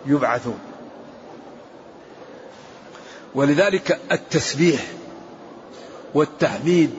يبعثون. 0.05 0.59
ولذلك 3.35 3.99
التسبيح 4.11 4.81
والتحميد 6.13 6.91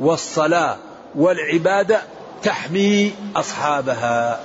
والصلاة 0.00 0.76
والعبادة 1.14 2.02
تحمي 2.42 3.12
أصحابها 3.36 4.40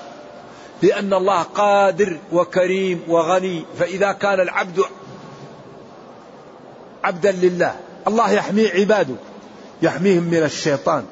لأن 0.83 1.13
الله 1.13 1.41
قادر 1.41 2.19
وكريم 2.31 3.01
وغني 3.07 3.65
فإذا 3.79 4.11
كان 4.11 4.39
العبد 4.39 4.83
عبدا 7.03 7.31
لله 7.31 7.75
الله 8.07 8.31
يحمي 8.31 8.67
عباده 8.67 9.15
يحميهم 9.81 10.23
من 10.23 10.43
الشيطان 10.43 11.03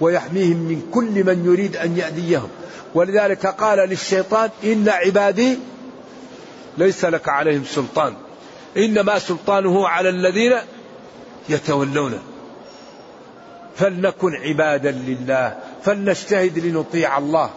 ويحميهم 0.00 0.56
من 0.56 0.90
كل 0.94 1.24
من 1.24 1.44
يريد 1.46 1.76
أن 1.76 1.96
يأذيهم. 1.96 2.48
ولذلك 2.94 3.46
قال 3.46 3.78
للشيطان 3.88 4.50
إن 4.64 4.88
عبادي 4.88 5.58
ليس 6.78 7.04
لك 7.04 7.28
عليهم 7.28 7.64
سلطان. 7.64 8.14
إنما 8.76 9.18
سلطانه 9.18 9.88
على 9.88 10.08
الذين 10.08 10.52
يتولونه. 11.48 12.22
فلنكن 13.76 14.34
عبادا 14.34 14.90
لله 14.90 15.58
فلنجتهد 15.82 16.58
لنطيع 16.58 17.18
الله. 17.18 17.50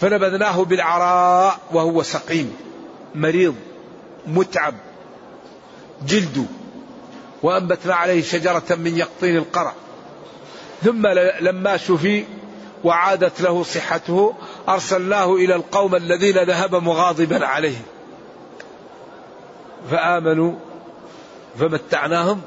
فنبذناه 0.00 0.64
بالعراء 0.64 1.58
وهو 1.72 2.02
سقيم 2.02 2.56
مريض 3.14 3.54
متعب 4.26 4.74
جلده 6.06 6.44
وأنبتنا 7.42 7.94
عليه 7.94 8.22
شجرة 8.22 8.64
من 8.70 8.98
يقطين 8.98 9.36
القرع. 9.36 9.72
ثم 10.84 11.06
لما 11.40 11.76
شفي 11.76 12.24
وعادت 12.84 13.40
له 13.40 13.62
صحته 13.62 14.34
أرسلناه 14.68 15.34
إلى 15.34 15.54
القوم 15.54 15.94
الذين 15.94 16.38
ذهب 16.38 16.74
مغاضبا 16.74 17.46
عليه. 17.46 17.76
فآمنوا 19.90 20.52
فمتعناهم 21.58 22.40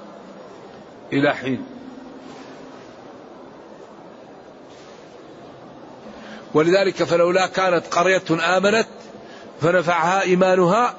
إلى 1.13 1.35
حين. 1.35 1.65
ولذلك 6.53 7.03
فلولا 7.03 7.47
كانت 7.47 7.87
قرية 7.87 8.57
آمنت 8.57 8.87
فنفعها 9.61 10.21
إيمانها 10.21 10.93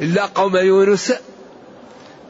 إلا 0.00 0.26
قوم 0.26 0.56
يونس 0.56 1.12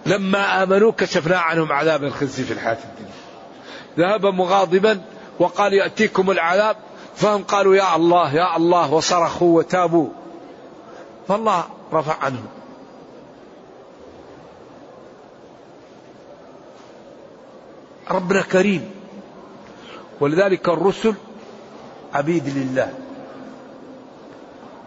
لما 0.06 0.62
آمنوا 0.62 0.92
كشفنا 0.92 1.38
عنهم 1.38 1.72
عذاب 1.72 2.04
الخزي 2.04 2.44
في 2.44 2.52
الحياة 2.52 2.78
الدنيا. 2.84 3.10
ذهب 3.98 4.26
مغاضبا 4.26 5.00
وقال 5.38 5.72
يأتيكم 5.72 6.30
العذاب 6.30 6.76
فهم 7.16 7.42
قالوا 7.42 7.76
يا 7.76 7.96
الله 7.96 8.34
يا 8.34 8.56
الله 8.56 8.92
وصرخوا 8.92 9.58
وتابوا. 9.58 10.08
فالله 11.28 11.64
رفع 11.92 12.24
عنهم 12.24 12.46
ربنا 18.10 18.42
كريم. 18.42 18.90
ولذلك 20.20 20.68
الرسل 20.68 21.14
عبيد 22.14 22.48
لله. 22.48 22.94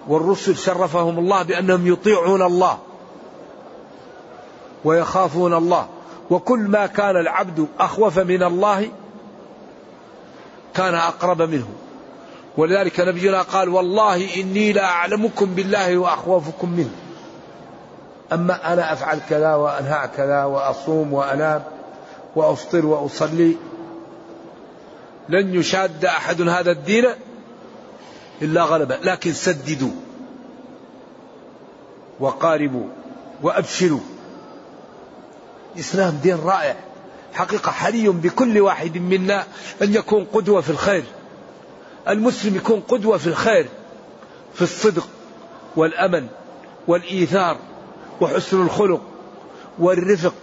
والرسل 0.07 0.57
شرفهم 0.57 1.19
الله 1.19 1.43
بأنهم 1.43 1.87
يطيعون 1.87 2.41
الله 2.41 2.77
ويخافون 4.83 5.53
الله. 5.53 5.87
وكل 6.29 6.59
ما 6.59 6.85
كان 6.85 7.17
العبد 7.17 7.67
أخوف 7.79 8.19
من 8.19 8.43
الله 8.43 8.91
كان 10.73 10.95
أقرب 10.95 11.41
منه. 11.41 11.67
ولذلك 12.57 12.99
نبينا 12.99 13.41
قال 13.41 13.69
والله 13.69 14.41
إني 14.41 14.73
لا 14.73 14.85
أعلمكم 14.85 15.45
بالله 15.45 15.97
وأخوفكم 15.97 16.69
منه. 16.69 16.95
أما 18.33 18.73
أنا 18.73 18.93
أفعل 18.93 19.19
كذا 19.29 19.55
وأنهى 19.55 20.09
كذا 20.17 20.43
وأصوم 20.43 21.13
وأنام 21.13 21.63
وأفطر 22.35 22.85
وأصلي. 22.85 23.55
لن 25.29 25.55
يشاد 25.55 26.05
أحد 26.05 26.41
هذا 26.41 26.71
الدين 26.71 27.05
إلا 28.41 28.63
غلبة. 28.63 28.97
لكن 29.03 29.33
سددوا 29.33 29.91
وقاربوا 32.19 32.85
وأبشروا. 33.41 33.99
الإسلام 35.75 36.19
دين 36.23 36.37
رائع. 36.45 36.75
حقيقة 37.33 37.71
حري 37.71 38.09
بكل 38.09 38.61
واحد 38.61 38.97
منا 38.97 39.43
أن 39.81 39.93
يكون 39.93 40.25
قدوة 40.33 40.61
في 40.61 40.69
الخير. 40.69 41.03
المسلم 42.07 42.55
يكون 42.55 42.79
قدوة 42.79 43.17
في 43.17 43.27
الخير 43.27 43.69
في 44.53 44.61
الصدق 44.61 45.07
والأمن 45.75 46.27
والإيثار 46.87 47.57
وحسن 48.21 48.61
الخلق 48.61 49.01
والرفق 49.79 50.33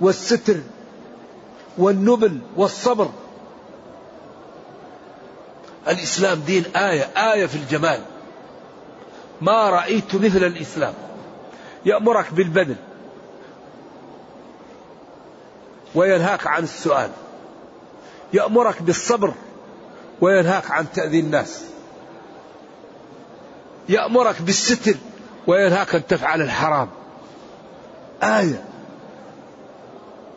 والستر 0.00 0.56
والنبل 1.78 2.38
والصبر. 2.56 3.10
الإسلام 5.88 6.40
دين 6.40 6.64
آية 6.76 7.02
آية 7.32 7.46
في 7.46 7.56
الجمال. 7.56 8.00
ما 9.40 9.70
رأيت 9.70 10.14
مثل 10.14 10.44
الإسلام. 10.44 10.94
يأمرك 11.86 12.34
بالبذل. 12.34 12.76
وينهاك 15.94 16.46
عن 16.46 16.62
السؤال. 16.62 17.10
يأمرك 18.32 18.82
بالصبر. 18.82 19.34
وينهاك 20.22 20.70
عن 20.70 20.86
تأذي 20.94 21.20
الناس. 21.20 21.62
يأمرك 23.88 24.42
بالستر 24.42 24.94
وينهاك 25.46 25.94
أن 25.94 26.06
تفعل 26.06 26.42
الحرام. 26.42 26.88
آية. 28.22 28.64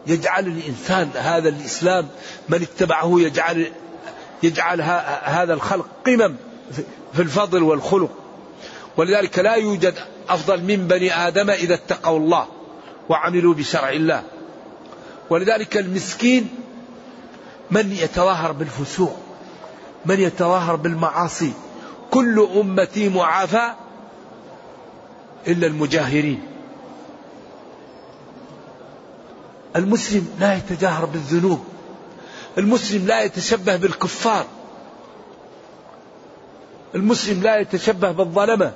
يجعل 0.08 0.48
الإنسان 0.48 1.10
هذا 1.16 1.50
الإسلام 1.50 2.08
من 2.50 2.62
اتبعه 2.62 3.22
يجعل 3.22 3.72
يجعل 4.44 4.82
هذا 5.24 5.54
الخلق 5.54 5.88
قمم 6.06 6.36
في 7.14 7.22
الفضل 7.22 7.64
والخلق. 7.64 8.12
ولذلك 8.98 9.40
لا 9.40 9.54
يوجد 9.54 9.94
أفضل 10.30 10.64
من 10.64 10.88
بني 10.88 11.28
آدم 11.28 11.50
إذا 11.50 11.74
اتقوا 11.74 12.20
الله 12.20 12.48
وعملوا 13.10 13.54
بشرع 13.54 13.90
الله. 13.90 14.24
ولذلك 15.30 15.78
المسكين 15.78 16.50
من 17.72 17.92
يتظاهر 17.92 18.52
بالفسوق؟ 18.52 19.25
من 20.06 20.20
يتظاهر 20.20 20.76
بالمعاصي. 20.76 21.54
كل 22.12 22.48
أمتي 22.56 23.10
معافى 23.10 23.72
إلا 25.48 25.68
المجاهرين. 25.68 26.42
المسلم 29.76 30.28
لا 30.40 30.56
يتجاهر 30.56 31.06
بالذنوب. 31.06 31.66
المسلم 32.58 33.08
لا 33.08 33.22
يتشبه 33.22 33.76
بالكفار. 33.76 34.46
المسلم 36.96 37.42
لا 37.42 37.58
يتشبه 37.58 38.12
بالظلمة. 38.12 38.72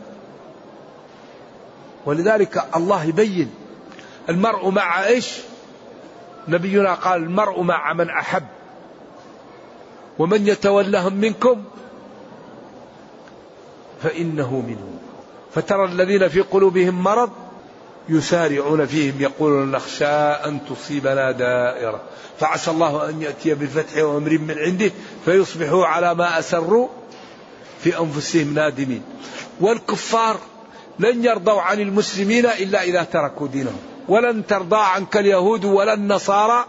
ولذلك 2.06 2.66
الله 2.76 3.04
يبين 3.04 3.52
المرء 4.30 4.70
مع 4.70 5.06
إيش؟ 5.06 5.34
نبينا 6.48 6.94
قال 6.94 7.24
المرء 7.24 7.62
مع 7.62 7.94
من 7.94 8.10
أحب. 8.10 8.46
ومن 10.20 10.48
يتولهم 10.48 11.14
منكم 11.14 11.64
فإنه 14.04 14.56
منهم. 14.68 15.00
فترى 15.56 15.86
الذين 15.86 16.28
في 16.28 16.42
قلوبهم 16.42 17.04
مرض 17.04 17.30
يسارعون 18.10 18.86
فيهم 18.86 19.22
يقولون 19.22 19.72
نخشى 19.72 20.06
أن 20.46 20.60
تصيبنا 20.70 21.32
دائرة. 21.32 22.02
فعسى 22.40 22.72
الله 22.72 23.10
أن 23.10 23.22
يأتي 23.22 23.54
بالفتح 23.54 24.04
وأمر 24.04 24.38
من 24.38 24.56
عنده 24.60 24.92
فيصبحوا 25.26 25.86
على 25.86 26.16
ما 26.16 26.40
أسروا 26.40 26.88
في 27.84 28.00
أنفسهم 28.00 28.54
نادمين. 28.54 29.04
والكفار 29.62 30.38
لن 31.00 31.26
يرضوا 31.26 31.62
عن 31.62 31.80
المسلمين 31.80 32.46
إلا 32.46 32.84
إذا 32.84 33.04
تركوا 33.04 33.48
دينهم. 33.48 33.80
ولن 34.08 34.48
ترضى 34.48 34.80
عنك 34.80 35.18
اليهود 35.18 35.66
ولا 35.66 35.94
النصارى 35.94 36.66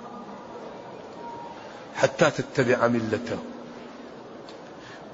حتى 2.03 2.31
تتبع 2.31 2.87
ملتهم 2.87 3.45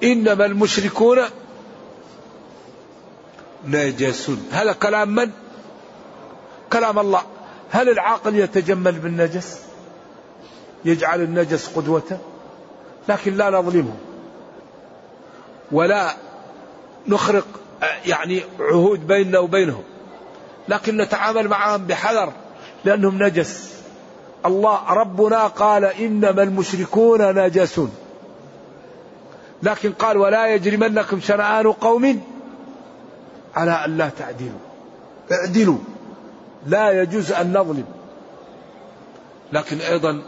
إنما 0.03 0.45
المشركون 0.45 1.17
نجسون 3.65 4.47
هذا 4.51 4.73
كلام 4.73 5.15
من؟ 5.15 5.31
كلام 6.73 6.99
الله. 6.99 7.21
هل 7.71 7.89
العاقل 7.89 8.35
يتجمل 8.35 8.91
بالنجس؟ 8.91 9.59
يجعل 10.85 11.21
النجس 11.21 11.67
قدوته؟ 11.67 12.17
لكن 13.09 13.37
لا 13.37 13.49
نظلمه. 13.49 13.95
ولا 15.71 16.15
نخرق 17.07 17.47
يعني 18.05 18.41
عهود 18.59 19.07
بيننا 19.07 19.39
وبينهم 19.39 19.83
لكن 20.69 20.97
نتعامل 20.97 21.47
معهم 21.47 21.87
بحذر 21.87 22.33
لأنهم 22.85 23.23
نجس. 23.23 23.76
الله 24.45 24.93
ربنا 24.93 25.47
قال 25.47 25.85
إنما 25.85 26.43
المشركون 26.43 27.45
نجس 27.45 27.81
لكن 29.63 29.91
قال 29.91 30.17
ولا 30.17 30.47
يجرمنكم 30.47 31.19
شنآن 31.19 31.71
قوم 31.71 32.21
على 33.55 33.71
أن 33.71 33.97
لا 33.97 34.09
تعدلوا. 34.09 34.59
اعدلوا. 35.31 35.77
لا 36.67 37.01
يجوز 37.01 37.31
أن 37.31 37.57
نظلم. 37.57 37.85
لكن 39.53 39.81
أيضا 39.81 40.21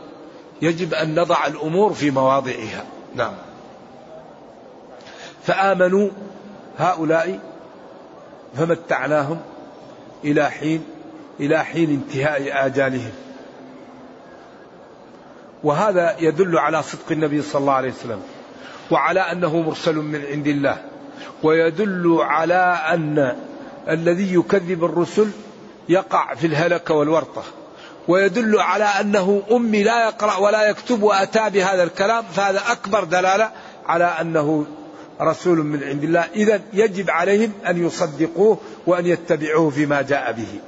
يجب 0.62 0.94
أن 0.94 1.20
نضع 1.20 1.48
الأمور 1.48 1.94
في 1.94 2.12
مواضعها. 2.12 2.86
نعم. 3.16 3.34
فآمنوا 5.44 6.10
هؤلاء 6.78 7.40
فمتعناهم 8.58 9.40
إلى 10.24 10.50
حين 10.50 10.84
إلى 11.40 11.64
حين 11.64 11.90
انتهاء 11.90 12.66
آجالهم. 12.66 13.12
وهذا 15.64 16.16
يدل 16.20 16.58
على 16.58 16.84
صدق 16.84 17.12
النبي 17.12 17.42
صلى 17.42 17.60
الله 17.60 17.74
عليه 17.74 17.90
وسلم 17.90 18.22
وعلى 18.92 19.20
أنه 19.20 19.62
مرسل 19.62 19.96
من 19.96 20.26
عند 20.26 20.48
الله 20.48 20.78
ويدل 21.44 22.18
على 22.22 22.80
أن 22.94 23.36
الذي 23.90 24.36
يكذب 24.36 24.86
الرسل 24.86 25.30
يقع 25.90 26.36
في 26.36 26.48
الهلكة 26.48 26.94
والورطة 26.94 27.44
ويدل 28.08 28.60
على 28.60 28.84
أنه 28.84 29.44
أمي 29.52 29.84
لا 29.84 30.06
يقرأ 30.06 30.38
ولا 30.38 30.70
يكتب 30.70 31.04
وأتى 31.04 31.50
بهذا 31.50 31.84
الكلام 31.84 32.24
فهذا 32.24 32.62
أكبر 32.72 33.04
دلالة 33.04 33.52
على 33.86 34.06
أنه 34.06 34.66
رسول 35.22 35.58
من 35.58 35.84
عند 35.84 36.04
الله. 36.04 36.26
إذا 36.36 36.62
يجب 36.74 37.10
عليهم 37.10 37.52
أن 37.68 37.86
يصدقوه 37.86 38.58
وأن 38.88 39.06
يتبعوه 39.06 39.70
فيما 39.70 40.02
جاء 40.02 40.32
به. 40.32 40.60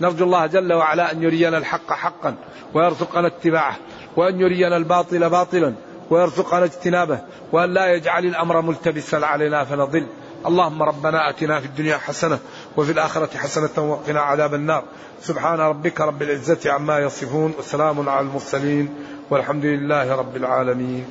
نرجو 0.00 0.24
الله 0.24 0.46
جل 0.46 0.72
وعلا 0.72 1.12
أن 1.12 1.22
يرينا 1.22 1.58
الحق 1.58 1.92
حقا 1.92 2.34
ويرزقنا 2.74 3.26
اتباعه. 3.26 3.76
وأن 4.16 4.40
يرينا 4.40 4.76
الباطل 4.76 5.30
باطلا 5.30 5.74
ويرزقنا 6.10 6.64
اجتنابه 6.64 7.20
وأن 7.52 7.74
لا 7.74 7.94
يجعل 7.94 8.24
الأمر 8.24 8.60
ملتبسا 8.60 9.16
علينا 9.16 9.64
فنضل. 9.64 10.06
اللهم 10.46 10.82
ربنا 10.82 11.30
آتنا 11.30 11.60
في 11.60 11.66
الدنيا 11.66 11.96
حسنة 11.96 12.38
وفي 12.76 12.92
الآخرة 12.92 13.36
حسنة 13.36 13.90
وقنا 13.90 14.20
عذاب 14.20 14.54
النار. 14.54 14.84
سبحان 15.22 15.60
ربك 15.60 16.00
رب 16.00 16.22
العزة 16.22 16.72
عما 16.72 16.98
يصفون 16.98 17.54
وسلام 17.58 18.08
على 18.08 18.20
المرسلين 18.20 18.94
والحمد 19.30 19.64
لله 19.64 20.16
رب 20.16 20.36
العالمين. 20.36 21.06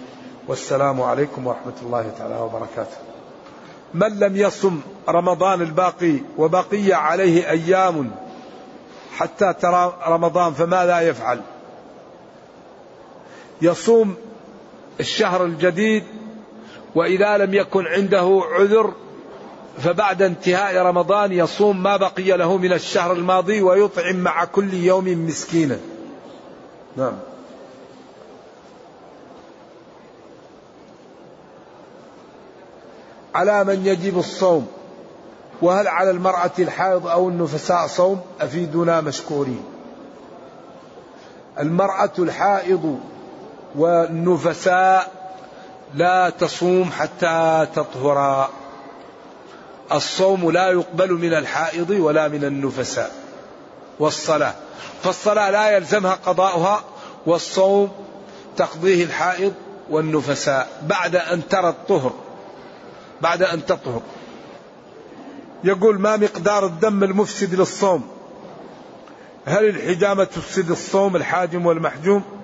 والسلام 0.48 1.02
عليكم 1.02 1.48
ورحمة 1.48 1.74
الله 1.82 2.12
تعالى 2.18 2.36
وبركاته. 2.36 2.98
من 3.94 4.20
لم 4.20 4.36
يصم 4.36 4.82
رمضان 5.10 5.62
الباقي 5.62 6.16
وبقي 6.38 6.94
عليه 6.94 7.50
أيام 7.50 8.12
حتى 9.18 9.54
ترى 9.54 9.98
رمضان 10.08 10.54
فماذا 10.54 11.02
يفعل؟ 11.02 11.42
يصوم 13.62 14.15
الشهر 15.00 15.45
الجديد 15.45 16.04
وإذا 16.95 17.38
لم 17.38 17.54
يكن 17.54 17.88
عنده 17.88 18.41
عذر 18.52 18.93
فبعد 19.78 20.21
انتهاء 20.21 20.86
رمضان 20.86 21.32
يصوم 21.32 21.84
ما 21.84 21.97
بقي 21.97 22.38
له 22.38 22.58
من 22.58 22.74
الشهر 22.74 23.13
الماضي 23.13 23.62
ويطعم 23.62 24.15
مع 24.15 24.45
كل 24.45 24.74
يوم 24.74 25.28
مسكينا. 25.28 25.80
نعم. 26.97 27.13
على 33.36 33.63
من 33.63 33.86
يجب 33.86 34.19
الصوم 34.19 34.67
وهل 35.62 35.88
على 35.88 36.12
المرأة 36.12 36.52
الحائض 36.60 37.08
أو 37.08 37.30
النفساء 37.30 37.88
صوم؟ 37.88 38.21
أفيدنا 38.41 39.02
مشكورين. 39.02 39.63
المرأة 41.60 42.12
الحائض 42.19 43.00
والنفساء 43.76 45.12
لا 45.94 46.30
تصوم 46.30 46.92
حتى 46.92 47.68
تطهرا 47.76 48.50
الصوم 49.92 50.52
لا 50.52 50.72
يقبل 50.72 51.14
من 51.14 51.34
الحائض 51.34 51.90
ولا 51.90 52.28
من 52.28 52.44
النفساء 52.44 53.12
والصلاة 54.00 54.54
فالصلاة 55.04 55.50
لا 55.50 55.70
يلزمها 55.70 56.14
قضاؤها 56.26 56.84
والصوم 57.26 57.92
تقضيه 58.58 59.04
الحائض 59.04 59.54
والنفساء 59.90 60.68
بعد 60.88 61.16
أن 61.16 61.48
ترى 61.48 61.70
الطهر 61.70 62.14
بعد 63.22 63.44
أن 63.44 63.66
تطهر. 63.66 64.02
يقول 65.64 66.00
ما 66.00 66.18
مقدار 66.18 66.66
الدم 66.66 67.04
المفسد 67.04 67.56
للصوم؟ 67.56 68.08
هل 69.46 69.66
الحجامة 69.70 70.24
تفسد 70.24 70.72
الصوم 70.72 71.16
الحاجم 71.16 71.66
والمحجوم؟ 71.66 72.40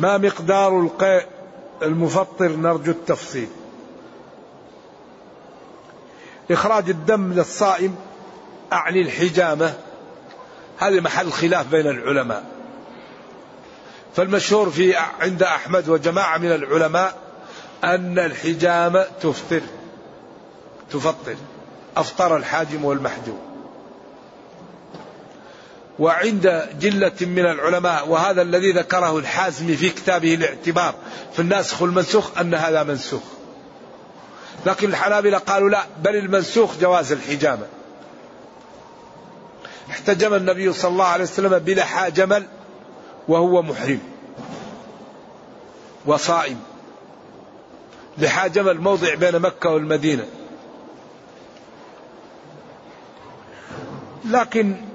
ما 0.00 0.18
مقدار 0.18 0.80
القيء 0.80 1.26
المفطر 1.82 2.48
نرجو 2.48 2.90
التفصيل. 2.92 3.48
إخراج 6.50 6.90
الدم 6.90 7.32
للصائم 7.32 7.96
أعني 8.72 9.02
الحجامة. 9.02 9.74
هذا 10.78 11.00
محل 11.00 11.32
خلاف 11.32 11.66
بين 11.66 11.86
العلماء. 11.86 12.44
فالمشهور 14.16 14.70
في 14.70 14.96
عند 14.96 15.42
أحمد 15.42 15.88
وجماعة 15.88 16.38
من 16.38 16.52
العلماء 16.52 17.18
أن 17.84 18.18
الحجامة 18.18 19.06
تفطر 19.22 19.62
تفطر. 20.90 21.36
أفطر 21.96 22.36
الحاجم 22.36 22.84
والمحجوم. 22.84 23.49
وعند 26.00 26.68
جلة 26.80 27.12
من 27.20 27.46
العلماء 27.46 28.08
وهذا 28.08 28.42
الذي 28.42 28.72
ذكره 28.72 29.18
الحازمي 29.18 29.76
في 29.76 29.90
كتابه 29.90 30.34
الاعتبار 30.34 30.94
في 31.32 31.42
الناسخ 31.42 31.82
والمنسوخ 31.82 32.38
أن 32.38 32.54
هذا 32.54 32.82
منسوخ. 32.82 33.22
لكن 34.66 34.88
الحنابلة 34.88 35.38
قالوا 35.38 35.70
لا 35.70 35.86
بل 36.02 36.16
المنسوخ 36.16 36.78
جواز 36.80 37.12
الحجامة. 37.12 37.66
احتجم 39.90 40.34
النبي 40.34 40.72
صلى 40.72 40.90
الله 40.90 41.04
عليه 41.04 41.24
وسلم 41.24 41.58
بلحى 41.58 42.10
جمل 42.10 42.46
وهو 43.28 43.62
محرم 43.62 44.00
وصائم. 46.06 46.60
لحى 48.18 48.48
جمل 48.48 48.80
موضع 48.80 49.14
بين 49.14 49.38
مكة 49.38 49.70
والمدينة. 49.70 50.26
لكن 54.24 54.89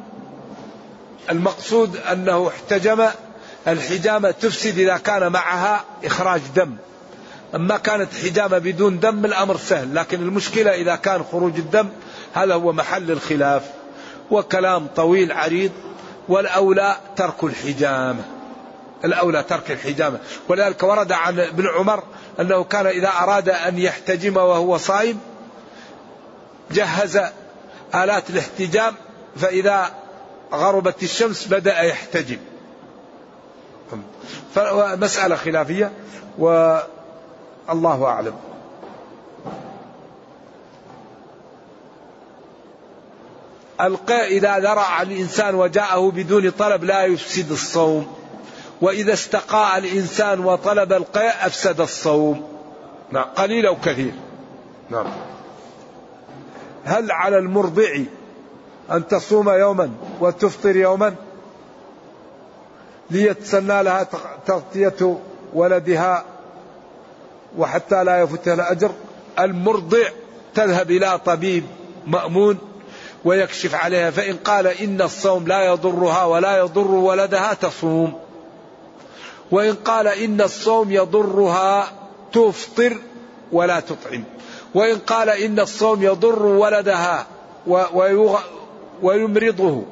المقصود 1.29 1.97
أنه 1.97 2.47
احتجم 2.47 3.07
الحجامة 3.67 4.31
تفسد 4.31 4.79
إذا 4.79 4.97
كان 4.97 5.31
معها 5.31 5.83
إخراج 6.03 6.41
دم. 6.55 6.75
أما 7.55 7.77
كانت 7.77 8.09
حجامة 8.23 8.57
بدون 8.57 8.99
دم 8.99 9.25
الأمر 9.25 9.57
سهل 9.57 9.95
لكن 9.95 10.21
المشكلة 10.21 10.71
إذا 10.71 10.95
كان 10.95 11.23
خروج 11.31 11.55
الدم 11.57 11.89
هذا 12.33 12.53
هو 12.53 12.73
محل 12.73 13.11
الخلاف. 13.11 13.63
وكلام 14.31 14.88
طويل 14.95 15.31
عريض 15.31 15.71
والأولى 16.29 16.97
ترك 17.15 17.43
الحجامة. 17.43 18.23
الأولى 19.05 19.43
ترك 19.43 19.71
الحجامة. 19.71 20.19
ولذلك 20.49 20.83
ورد 20.83 21.11
عن 21.11 21.39
ابن 21.39 21.67
عمر 21.67 22.03
أنه 22.39 22.63
كان 22.63 22.88
إذا 22.88 23.09
أراد 23.09 23.49
أن 23.49 23.79
يحتجم 23.79 24.38
وهو 24.38 24.77
صائم 24.77 25.19
جهز 26.71 27.19
آلات 27.95 28.29
الاحتجام 28.29 28.93
فإذا 29.35 29.91
غربت 30.55 31.03
الشمس 31.03 31.47
بدأ 31.47 31.81
يحتجم. 31.81 32.37
فمسألة 34.55 35.35
خلافية 35.35 35.91
والله 36.37 38.05
أعلم. 38.05 38.35
القاء 43.81 44.27
إذا 44.27 44.59
ذرع 44.59 45.01
الإنسان 45.01 45.55
وجاءه 45.55 46.11
بدون 46.11 46.49
طلب 46.49 46.83
لا 46.83 47.03
يفسد 47.03 47.51
الصوم. 47.51 48.15
وإذا 48.81 49.13
استقاء 49.13 49.77
الإنسان 49.77 50.45
وطلب 50.45 50.93
القاء 50.93 51.47
أفسد 51.47 51.81
الصوم. 51.81 52.49
نعم 53.11 53.23
قليل 53.23 53.65
أو 53.65 53.75
كثير. 53.83 54.13
نعم. 54.89 55.07
هل 56.85 57.11
على 57.11 57.37
المرضع 57.37 57.97
أن 58.91 59.07
تصوم 59.07 59.49
يوما 59.49 59.91
وتفطر 60.19 60.75
يوما 60.75 61.15
ليتسنى 63.11 63.83
لها 63.83 64.07
تغطية 64.45 65.19
ولدها 65.53 66.25
وحتى 67.57 68.03
لا 68.03 68.19
يفوتها 68.21 68.53
الأجر 68.53 68.91
المرضع 69.39 70.07
تذهب 70.55 70.91
إلى 70.91 71.19
طبيب 71.25 71.63
مأمون 72.07 72.57
ويكشف 73.25 73.75
عليها 73.75 74.11
فإن 74.11 74.35
قال 74.35 74.67
إن 74.67 75.01
الصوم 75.01 75.47
لا 75.47 75.65
يضرها 75.65 76.25
ولا 76.25 76.57
يضر 76.57 76.91
ولدها 76.91 77.53
تصوم. 77.53 78.13
وإن 79.51 79.73
قال 79.75 80.07
إن 80.07 80.41
الصوم 80.41 80.91
يضرها 80.91 81.91
تفطر 82.33 82.97
ولا 83.51 83.79
تطعم. 83.79 84.23
وإن 84.73 84.97
قال 84.97 85.29
إن 85.29 85.59
الصوم 85.59 86.03
يضر 86.03 86.45
ولدها 86.45 87.25
ويمرضه 89.01 89.84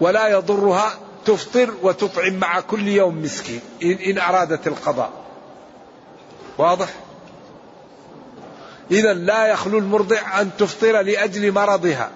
ولا 0.00 0.28
يضرها 0.28 0.92
تفطر 1.26 1.74
وتطعم 1.82 2.34
مع 2.34 2.60
كل 2.60 2.88
يوم 2.88 3.22
مسكين 3.22 3.60
إن 3.82 4.18
أرادت 4.18 4.66
القضاء. 4.66 5.10
واضح؟ 6.58 6.88
إذا 8.90 9.12
لا 9.12 9.46
يخلو 9.46 9.78
المرضع 9.78 10.40
أن 10.40 10.50
تفطر 10.58 11.00
لأجل 11.00 11.52
مرضها 11.52 12.10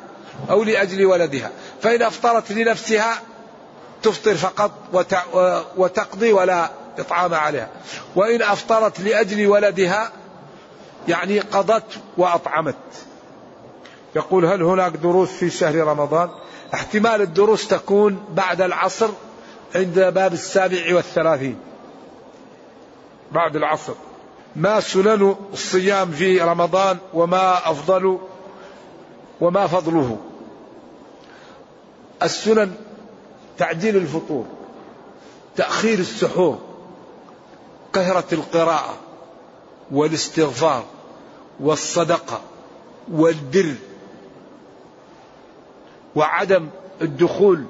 أو 0.51 0.65
لأجل 0.65 1.07
ولدها 1.07 1.51
فإن 1.83 2.03
أفطرت 2.03 2.53
لنفسها 2.53 3.15
تفطر 4.03 4.35
فقط 4.35 4.71
وتقضي 5.77 6.33
ولا 6.33 6.71
إطعام 6.99 7.35
عليها. 7.35 7.69
وإن 8.17 8.43
أفطرت 8.43 9.01
لأجل 9.01 9.47
ولدها 9.47 10.13
يعني 11.09 11.41
قضت 11.41 11.99
وأطعمت. 12.17 12.77
يقول 14.17 14.45
هل 14.45 14.63
هناك 14.63 14.93
دروس 14.93 15.29
في 15.29 15.51
شهر 15.51 15.75
رمضان؟ 15.75 16.31
احتمال 16.75 17.23
الدروس 17.23 17.69
تكون 17.69 18.25
بعد 18.31 18.61
العصر 18.61 19.09
عند 19.75 20.01
باب 20.01 20.33
السابع 20.33 20.95
والثلاثين. 20.95 21.59
بعد 23.33 23.57
العصر. 23.57 23.95
ما 24.57 24.81
سنن 24.81 25.37
الصيام 25.53 26.11
في 26.11 26.41
رمضان 26.41 26.99
وما 27.15 27.71
أفضل 27.71 28.19
وما 29.41 29.67
فضله؟ 29.67 30.19
السنن 32.23 32.75
تعجيل 33.59 33.97
الفطور 33.97 34.45
تأخير 35.57 35.99
السحور 35.99 36.59
كثرة 37.93 38.25
القراءة 38.33 38.95
والاستغفار 39.91 40.85
والصدقة 41.61 42.41
والبر 43.13 43.75
وعدم 46.15 46.69
الدخول 47.03 47.65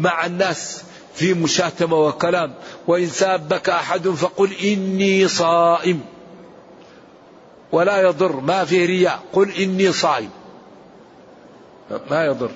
مع 0.00 0.26
الناس 0.26 0.82
في 1.14 1.34
مشاتمة 1.34 1.96
وكلام. 1.96 2.54
وإن 2.86 3.06
سابك 3.06 3.68
أحد 3.68 4.08
فقل 4.08 4.52
إني 4.52 5.28
صائم. 5.28 6.00
ولا 7.72 8.02
يضر 8.02 8.40
ما 8.40 8.64
في 8.64 8.86
رياء. 8.86 9.22
قل 9.32 9.50
إني 9.50 9.92
صائم. 9.92 10.30
ما 12.10 12.24
يضر. 12.24 12.50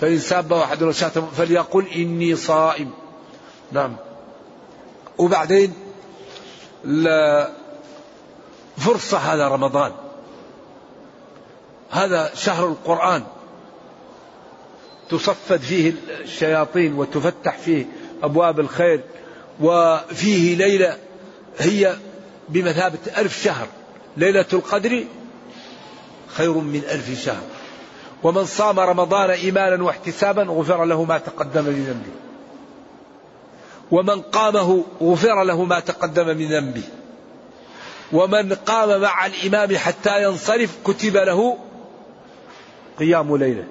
فإن 0.00 0.18
ساب 0.18 0.52
أحد 0.52 0.82
وشاتم 0.82 1.26
فليقل 1.26 1.86
إني 1.86 2.36
صائم. 2.36 2.90
نعم. 3.72 3.96
وبعدين 5.18 5.74
فرصة 8.76 9.18
هذا 9.18 9.48
رمضان. 9.48 9.92
هذا 11.90 12.34
شهر 12.34 12.68
القرآن. 12.68 13.22
تصفد 15.12 15.60
فيه 15.60 15.92
الشياطين 16.20 16.94
وتفتح 16.94 17.58
فيه 17.58 17.86
أبواب 18.22 18.60
الخير 18.60 19.00
وفيه 19.60 20.56
ليلة 20.56 20.96
هي 21.58 21.96
بمثابة 22.48 22.98
ألف 23.18 23.42
شهر. 23.44 23.66
ليلة 24.16 24.46
القدر 24.52 25.04
خير 26.26 26.52
من 26.52 26.82
ألف 26.90 27.24
شهر. 27.24 27.42
ومن 28.22 28.44
صام 28.44 28.80
رمضان 28.80 29.30
إيمانا 29.30 29.84
واحتسابا 29.84 30.42
غفر 30.42 30.84
له 30.84 31.04
ما 31.04 31.18
تقدم 31.18 31.64
من 31.64 31.84
ذنبه. 31.84 32.12
ومن 33.90 34.20
قامه 34.20 34.84
غفر 35.02 35.44
له 35.44 35.64
ما 35.64 35.80
تقدم 35.80 36.26
من 36.26 36.48
ذنبه. 36.48 36.82
ومن 38.12 38.52
قام 38.52 39.00
مع 39.00 39.26
الإمام 39.26 39.76
حتى 39.76 40.22
ينصرف 40.22 40.78
كتب 40.84 41.16
له 41.16 41.58
قيام 42.98 43.36
ليلة. 43.36 43.64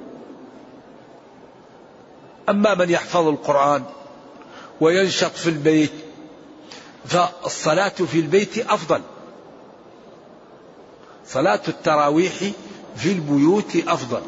أما 2.51 2.75
من 2.75 2.89
يحفظ 2.89 3.27
القرآن 3.27 3.83
وينشط 4.81 5.31
في 5.35 5.49
البيت 5.49 5.91
فالصلاة 7.05 7.89
في 7.89 8.19
البيت 8.19 8.57
أفضل. 8.57 9.01
صلاة 11.27 11.61
التراويح 11.67 12.33
في 12.95 13.11
البيوت 13.11 13.75
أفضل. 13.87 14.21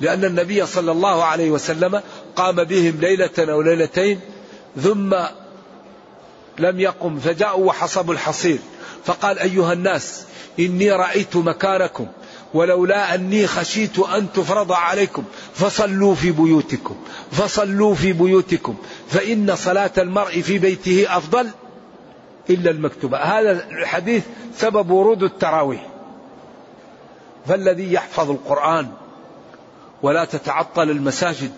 لأن 0.00 0.24
النبي 0.24 0.66
صلى 0.66 0.92
الله 0.92 1.24
عليه 1.24 1.50
وسلم 1.50 2.02
فقام 2.36 2.64
بهم 2.64 3.00
ليلة 3.00 3.30
أو 3.38 3.62
ليلتين 3.62 4.20
ثم 4.82 5.16
لم 6.58 6.80
يقم 6.80 7.18
فجاءوا 7.18 7.66
وحصبوا 7.66 8.14
الحصير. 8.14 8.58
فقال 9.04 9.38
أيها 9.38 9.72
الناس 9.72 10.24
إني 10.58 10.92
رأيت 10.92 11.36
مكانكم 11.36 12.06
ولولا 12.54 13.14
أني 13.14 13.46
خشيت 13.46 13.98
أن 13.98 14.32
تفرض 14.32 14.72
عليكم. 14.72 15.24
فصلوا 15.54 16.14
في 16.14 16.30
بيوتكم 16.30 16.96
فصلوا 17.32 17.94
في 17.94 18.12
بيوتكم 18.12 18.76
فإن 19.08 19.56
صلاة 19.56 19.90
المرء 19.98 20.40
في 20.40 20.58
بيته 20.58 21.16
أفضل 21.16 21.50
إلا 22.50 22.70
المكتوبة. 22.70 23.18
هذا 23.18 23.50
الحديث 23.70 24.22
سبب 24.56 24.90
ورود 24.90 25.22
التراويح. 25.22 25.86
فالذي 27.46 27.92
يحفظ 27.92 28.30
القرآن 28.30 28.88
ولا 30.02 30.24
تتعطل 30.24 30.90
المساجد 30.90 31.50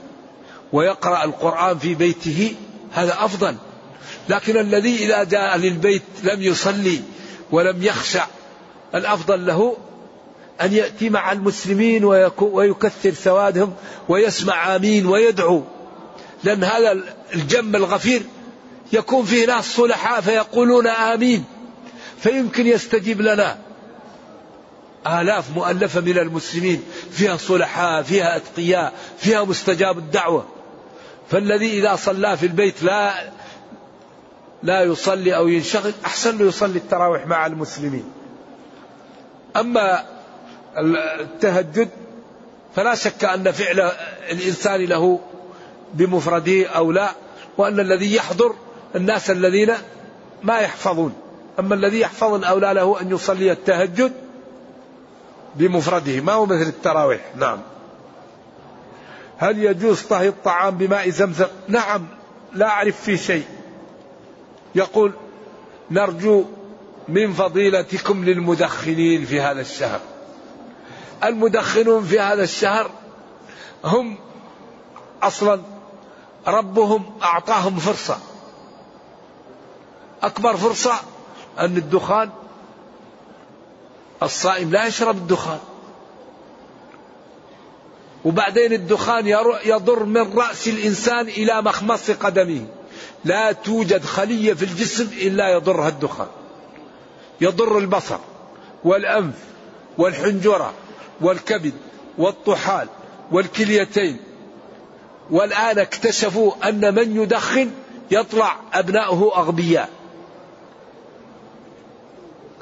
ويقرأ 0.73 1.25
القرآن 1.25 1.79
في 1.79 1.95
بيته 1.95 2.55
هذا 2.93 3.25
أفضل. 3.25 3.57
لكن 4.29 4.57
الذي 4.57 5.05
إذا 5.05 5.25
جاء 5.25 5.57
للبيت 5.57 6.03
لم 6.23 6.43
يصلي 6.43 7.01
ولم 7.51 7.83
يخشع 7.83 8.27
الأفضل 8.95 9.47
له 9.47 9.77
أن 10.61 10.73
يأتي 10.73 11.11
مع 11.11 11.33
المسلمين 11.33 12.05
ويكثر 12.41 13.15
سوادهم 13.15 13.75
ويسمع 14.09 14.77
آمين 14.77 15.07
ويدعو. 15.07 15.63
لأن 16.45 16.65
هذا 16.65 17.01
الجم 17.35 17.77
الغفير 17.77 18.23
يكون 18.93 19.25
فيه 19.25 19.47
ناس 19.47 19.77
صلحاء 19.77 20.21
فيقولون 20.21 20.87
آمين. 20.87 21.45
فيمكن 22.19 22.67
يستجيب 22.67 23.21
لنا. 23.21 23.59
آلاف 25.07 25.51
مؤلفة 25.57 26.01
من 26.01 26.19
المسلمين 26.19 26.83
فيها 27.11 27.37
صلحاء 27.37 28.03
فيها 28.03 28.37
أتقياء 28.37 28.93
فيها 29.19 29.45
مستجاب 29.45 29.99
الدعوة. 29.99 30.47
فالذي 31.31 31.79
إذا 31.79 31.97
صلى 31.97 32.37
في 32.37 32.47
البيت 32.47 32.83
لا 32.83 33.31
لا 34.63 34.83
يصلي 34.83 35.37
أو 35.37 35.49
ينشغل 35.49 35.93
أحسن 36.05 36.39
له 36.39 36.47
يصلي 36.47 36.79
التراويح 36.79 37.27
مع 37.27 37.47
المسلمين. 37.47 38.05
أما 39.57 40.12
التهجد 40.79 41.89
فلا 42.77 42.95
شك 42.95 43.25
أن 43.25 43.51
فعل 43.51 43.93
الإنسان 44.31 44.85
له 44.85 45.21
بمفرده 45.95 46.67
أو 46.67 46.93
لا 46.93 47.11
وأن 47.59 47.81
الذي 47.81 48.15
يحضر 48.15 48.55
الناس 48.97 49.31
الذين 49.31 49.73
ما 50.43 50.59
يحفظون. 50.59 51.15
أما 51.59 51.75
الذي 51.75 52.01
يحفظ 52.01 52.35
الأولى 52.35 52.75
له 52.75 53.01
أن 53.01 53.11
يصلي 53.11 53.53
التهجد 53.53 54.13
بمفرده. 55.55 56.21
ما 56.21 56.33
هو 56.33 56.47
مثل 56.47 56.63
التراويح؟ 56.63 57.21
نعم. 57.37 57.59
هل 59.39 59.65
يجوز 59.65 60.03
طهي 60.03 60.29
الطعام 60.29 60.77
بماء 60.77 61.11
زمزم؟ 61.11 61.47
نعم 61.69 62.07
لا 62.53 62.67
أعرف 62.67 63.01
في 63.01 63.17
شيء. 63.17 63.45
يقول 64.75 65.13
نرجو 65.91 66.45
من 67.09 67.33
فضيلتكم 67.33 68.25
للمدخنين 68.25 69.25
في 69.25 69.41
هذا 69.41 69.61
الشهر. 69.61 70.01
المدخنون 71.25 72.05
في 72.05 72.21
هذا 72.21 72.43
الشهر 72.43 72.91
هم 73.85 74.19
أصلا 75.23 75.61
ربهم 76.47 77.05
أعطاهم 77.23 77.77
فرصة. 77.77 78.19
أكبر 80.23 80.57
فرصة 80.57 80.95
أن 81.59 81.77
الدخان 81.77 82.31
الصائم 84.23 84.71
لا 84.71 84.87
يشرب 84.87 85.17
الدخان. 85.17 85.59
وبعدين 88.25 88.73
الدخان 88.73 89.27
يضر 89.65 90.05
من 90.05 90.39
رأس 90.39 90.69
الإنسان 90.69 91.29
إلى 91.29 91.63
مخمص 91.63 92.11
قدمه. 92.11 92.67
لا 93.25 93.53
توجد 93.53 94.05
خلية 94.05 94.55
في 94.55 94.65
الجسم 94.65 95.11
إلا 95.13 95.49
يضرها 95.49 95.89
الدخان. 95.89 96.29
يضر 97.41 97.79
البصر 97.79 98.19
والأنف 98.85 99.35
والحنجرة 99.99 100.73
والكبد 101.23 101.73
والطحال 102.19 102.89
والكليتين. 103.33 104.17
والآن 105.31 105.79
اكتشفوا 105.79 106.69
أن 106.69 106.95
من 106.95 107.23
يدخن 107.23 107.71
يطلع 108.11 108.57
أبناؤه 108.73 109.37
أغبياء. 109.37 109.89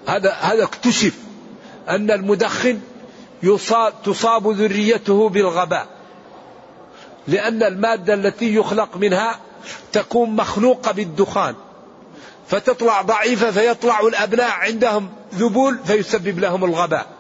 هذا 0.07 0.33
هذا 0.33 0.65
اكتشف 0.65 1.15
أن 1.89 2.11
المدخن 2.11 2.81
يصاب 3.43 3.93
تصاب 4.05 4.49
ذريته 4.49 5.29
بالغباء. 5.29 5.87
لأن 7.29 7.63
المادة 7.63 8.15
التي 8.15 8.55
يخلق 8.55 8.97
منها 8.97 9.41
تكون 9.93 10.31
مخلوقة 10.31 10.93
بالدخان. 10.93 11.55
فتطلع 12.49 13.03
ضعيفة 13.03 13.51
فيطلع 13.51 14.01
الأبناء 14.01 14.51
عندهم 14.51 15.09
ذبول 15.35 15.79
فيسبب 15.85 16.39
لهم 16.39 16.65
الغباء. 16.65 17.20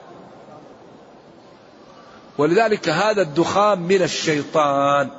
ولذلك 2.41 2.89
هذا 2.89 3.23
الدخان 3.23 3.79
من 3.79 4.03
الشيطان. 4.03 5.11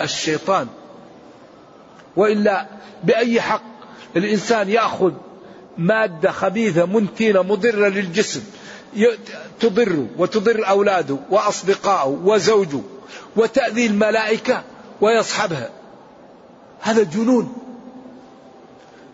الشيطان. 0.00 0.68
وإلا 2.16 2.66
بأي 3.04 3.40
حق 3.40 3.62
الإنسان 4.16 4.68
يأخذ 4.68 5.12
مادة 5.78 6.30
خبيثة 6.30 6.86
منتنه 6.86 7.42
مضرة 7.42 7.88
للجسم 7.88 8.42
تضره 9.60 10.06
وتضر 10.18 10.68
أولاده 10.68 11.16
وأصدقائه 11.30 12.18
وزوجه 12.24 12.80
وتأذي 13.36 13.86
الملائكة 13.86 14.62
ويصحبها. 15.00 15.70
هذا 16.80 17.02
جنون. 17.02 17.56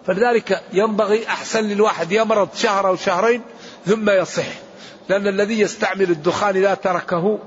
فلذلك 0.07 0.63
ينبغي 0.73 1.29
أحسن 1.29 1.65
للواحد 1.65 2.13
يمرض 2.13 2.49
شهر 2.55 2.89
أو 2.89 2.97
شهرين 2.97 3.43
ثم 3.87 4.11
يصح. 4.11 4.68
لأن 5.09 5.27
الذي 5.27 5.61
يستعمل 5.61 6.11
الدخان 6.11 6.57
إذا 6.57 6.75
تركه 6.75 7.39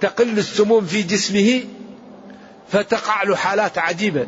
تقل 0.00 0.38
السموم 0.38 0.84
في 0.84 1.02
جسمه 1.02 1.64
فتقع 2.68 3.22
له 3.22 3.36
حالات 3.36 3.78
عجيبة. 3.78 4.26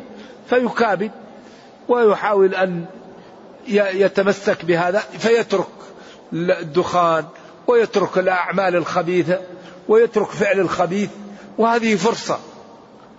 فيكابد 0.49 1.11
ويحاول 1.87 2.55
أن 2.55 2.85
يتمسك 3.67 4.65
بهذا 4.65 4.99
فيترك 4.99 5.67
الدخان 6.33 7.25
ويترك 7.67 8.17
الأعمال 8.17 8.75
الخبيثة 8.75 9.41
ويترك 9.87 10.29
فعل 10.29 10.59
الخبيث 10.59 11.09
وهذه 11.57 11.95
فرصة. 11.95 12.39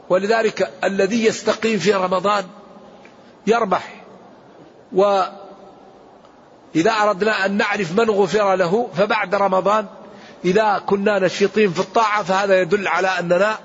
ولذلك 0.09 0.71
الذي 0.85 1.25
يستقيم 1.25 1.79
في 1.79 1.93
رمضان 1.93 2.45
يربح 3.47 4.05
و 4.93 5.23
إذا 6.75 6.91
أردنا 6.91 7.47
أن 7.47 7.57
نعرف 7.57 7.93
من 7.93 8.11
غفر 8.11 8.55
له 8.55 8.89
فبعد 8.95 9.35
رمضان 9.35 9.87
إذا 10.45 10.83
كنا 10.87 11.19
نشيطين 11.19 11.71
في 11.71 11.81
الطاعة 11.81 12.23
فهذا 12.23 12.61
يدل 12.61 12.89
على 12.89 13.09
أننا 13.09 13.59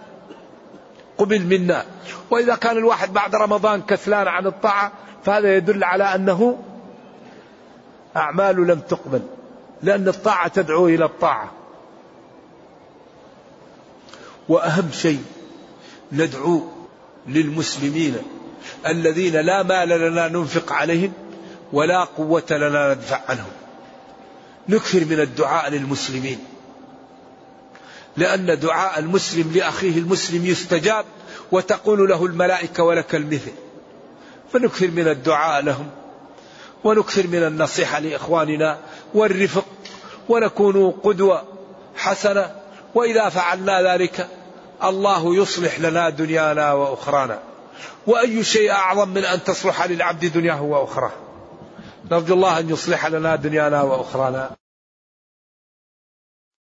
قبل 1.17 1.41
منا. 1.41 1.85
وإذا 2.31 2.55
كان 2.55 2.77
الواحد 2.77 3.13
بعد 3.13 3.35
رمضان 3.35 3.81
كسلان 3.81 4.27
عن 4.27 4.47
الطاعة 4.47 4.91
فهذا 5.23 5.55
يدل 5.55 5.83
على 5.83 6.03
أنه 6.03 6.57
أعماله 8.17 8.65
لم 8.65 8.79
تقبل 8.79 9.21
لأن 9.83 10.07
الطاعة 10.07 10.47
تدعو 10.47 10.87
إلى 10.87 11.05
الطاعة. 11.05 11.51
وأهم 14.49 14.91
شيء 14.91 15.23
ندعو 16.11 16.63
للمسلمين 17.27 18.15
الذين 18.87 19.33
لا 19.33 19.63
مال 19.63 19.89
لنا 19.89 20.27
ننفق 20.27 20.73
عليهم 20.73 21.13
ولا 21.73 22.03
قوة 22.03 22.43
لنا 22.51 22.93
ندفع 22.93 23.21
عنهم. 23.29 23.51
نكثر 24.69 25.05
من 25.05 25.19
الدعاء 25.19 25.69
للمسلمين. 25.69 26.39
لأن 28.17 28.59
دعاء 28.59 28.99
المسلم 28.99 29.51
لأخيه 29.55 29.97
المسلم 29.97 30.45
يستجاب 30.45 31.05
وتقول 31.51 32.09
له 32.09 32.25
الملائكة 32.25 32.83
ولك 32.83 33.15
المثل. 33.15 33.51
فنكثر 34.53 34.87
من 34.87 35.07
الدعاء 35.07 35.61
لهم. 35.61 35.89
ونكثر 36.83 37.27
من 37.27 37.43
النصيحة 37.43 37.99
لإخواننا. 37.99 38.77
والرفق. 39.13 39.65
ونكون 40.29 40.91
قدوة 40.91 41.43
حسنة. 41.95 42.55
وإذا 42.95 43.29
فعلنا 43.29 43.93
ذلك 43.93 44.27
الله 44.83 45.35
يصلح 45.35 45.79
لنا 45.79 46.09
دنيانا 46.09 46.73
وأخرانا. 46.73 47.39
وأي 48.07 48.43
شيء 48.43 48.71
أعظم 48.71 49.09
من 49.09 49.25
أن 49.25 49.43
تصلح 49.43 49.85
للعبد 49.85 50.25
دنياه 50.25 50.61
وأخراه. 50.61 51.24
نرجو 52.11 52.33
الله 52.33 52.59
أن 52.59 52.69
يصلح 52.69 53.05
لنا 53.05 53.35
دنيانا 53.35 53.81
وأخرانا. 53.81 54.55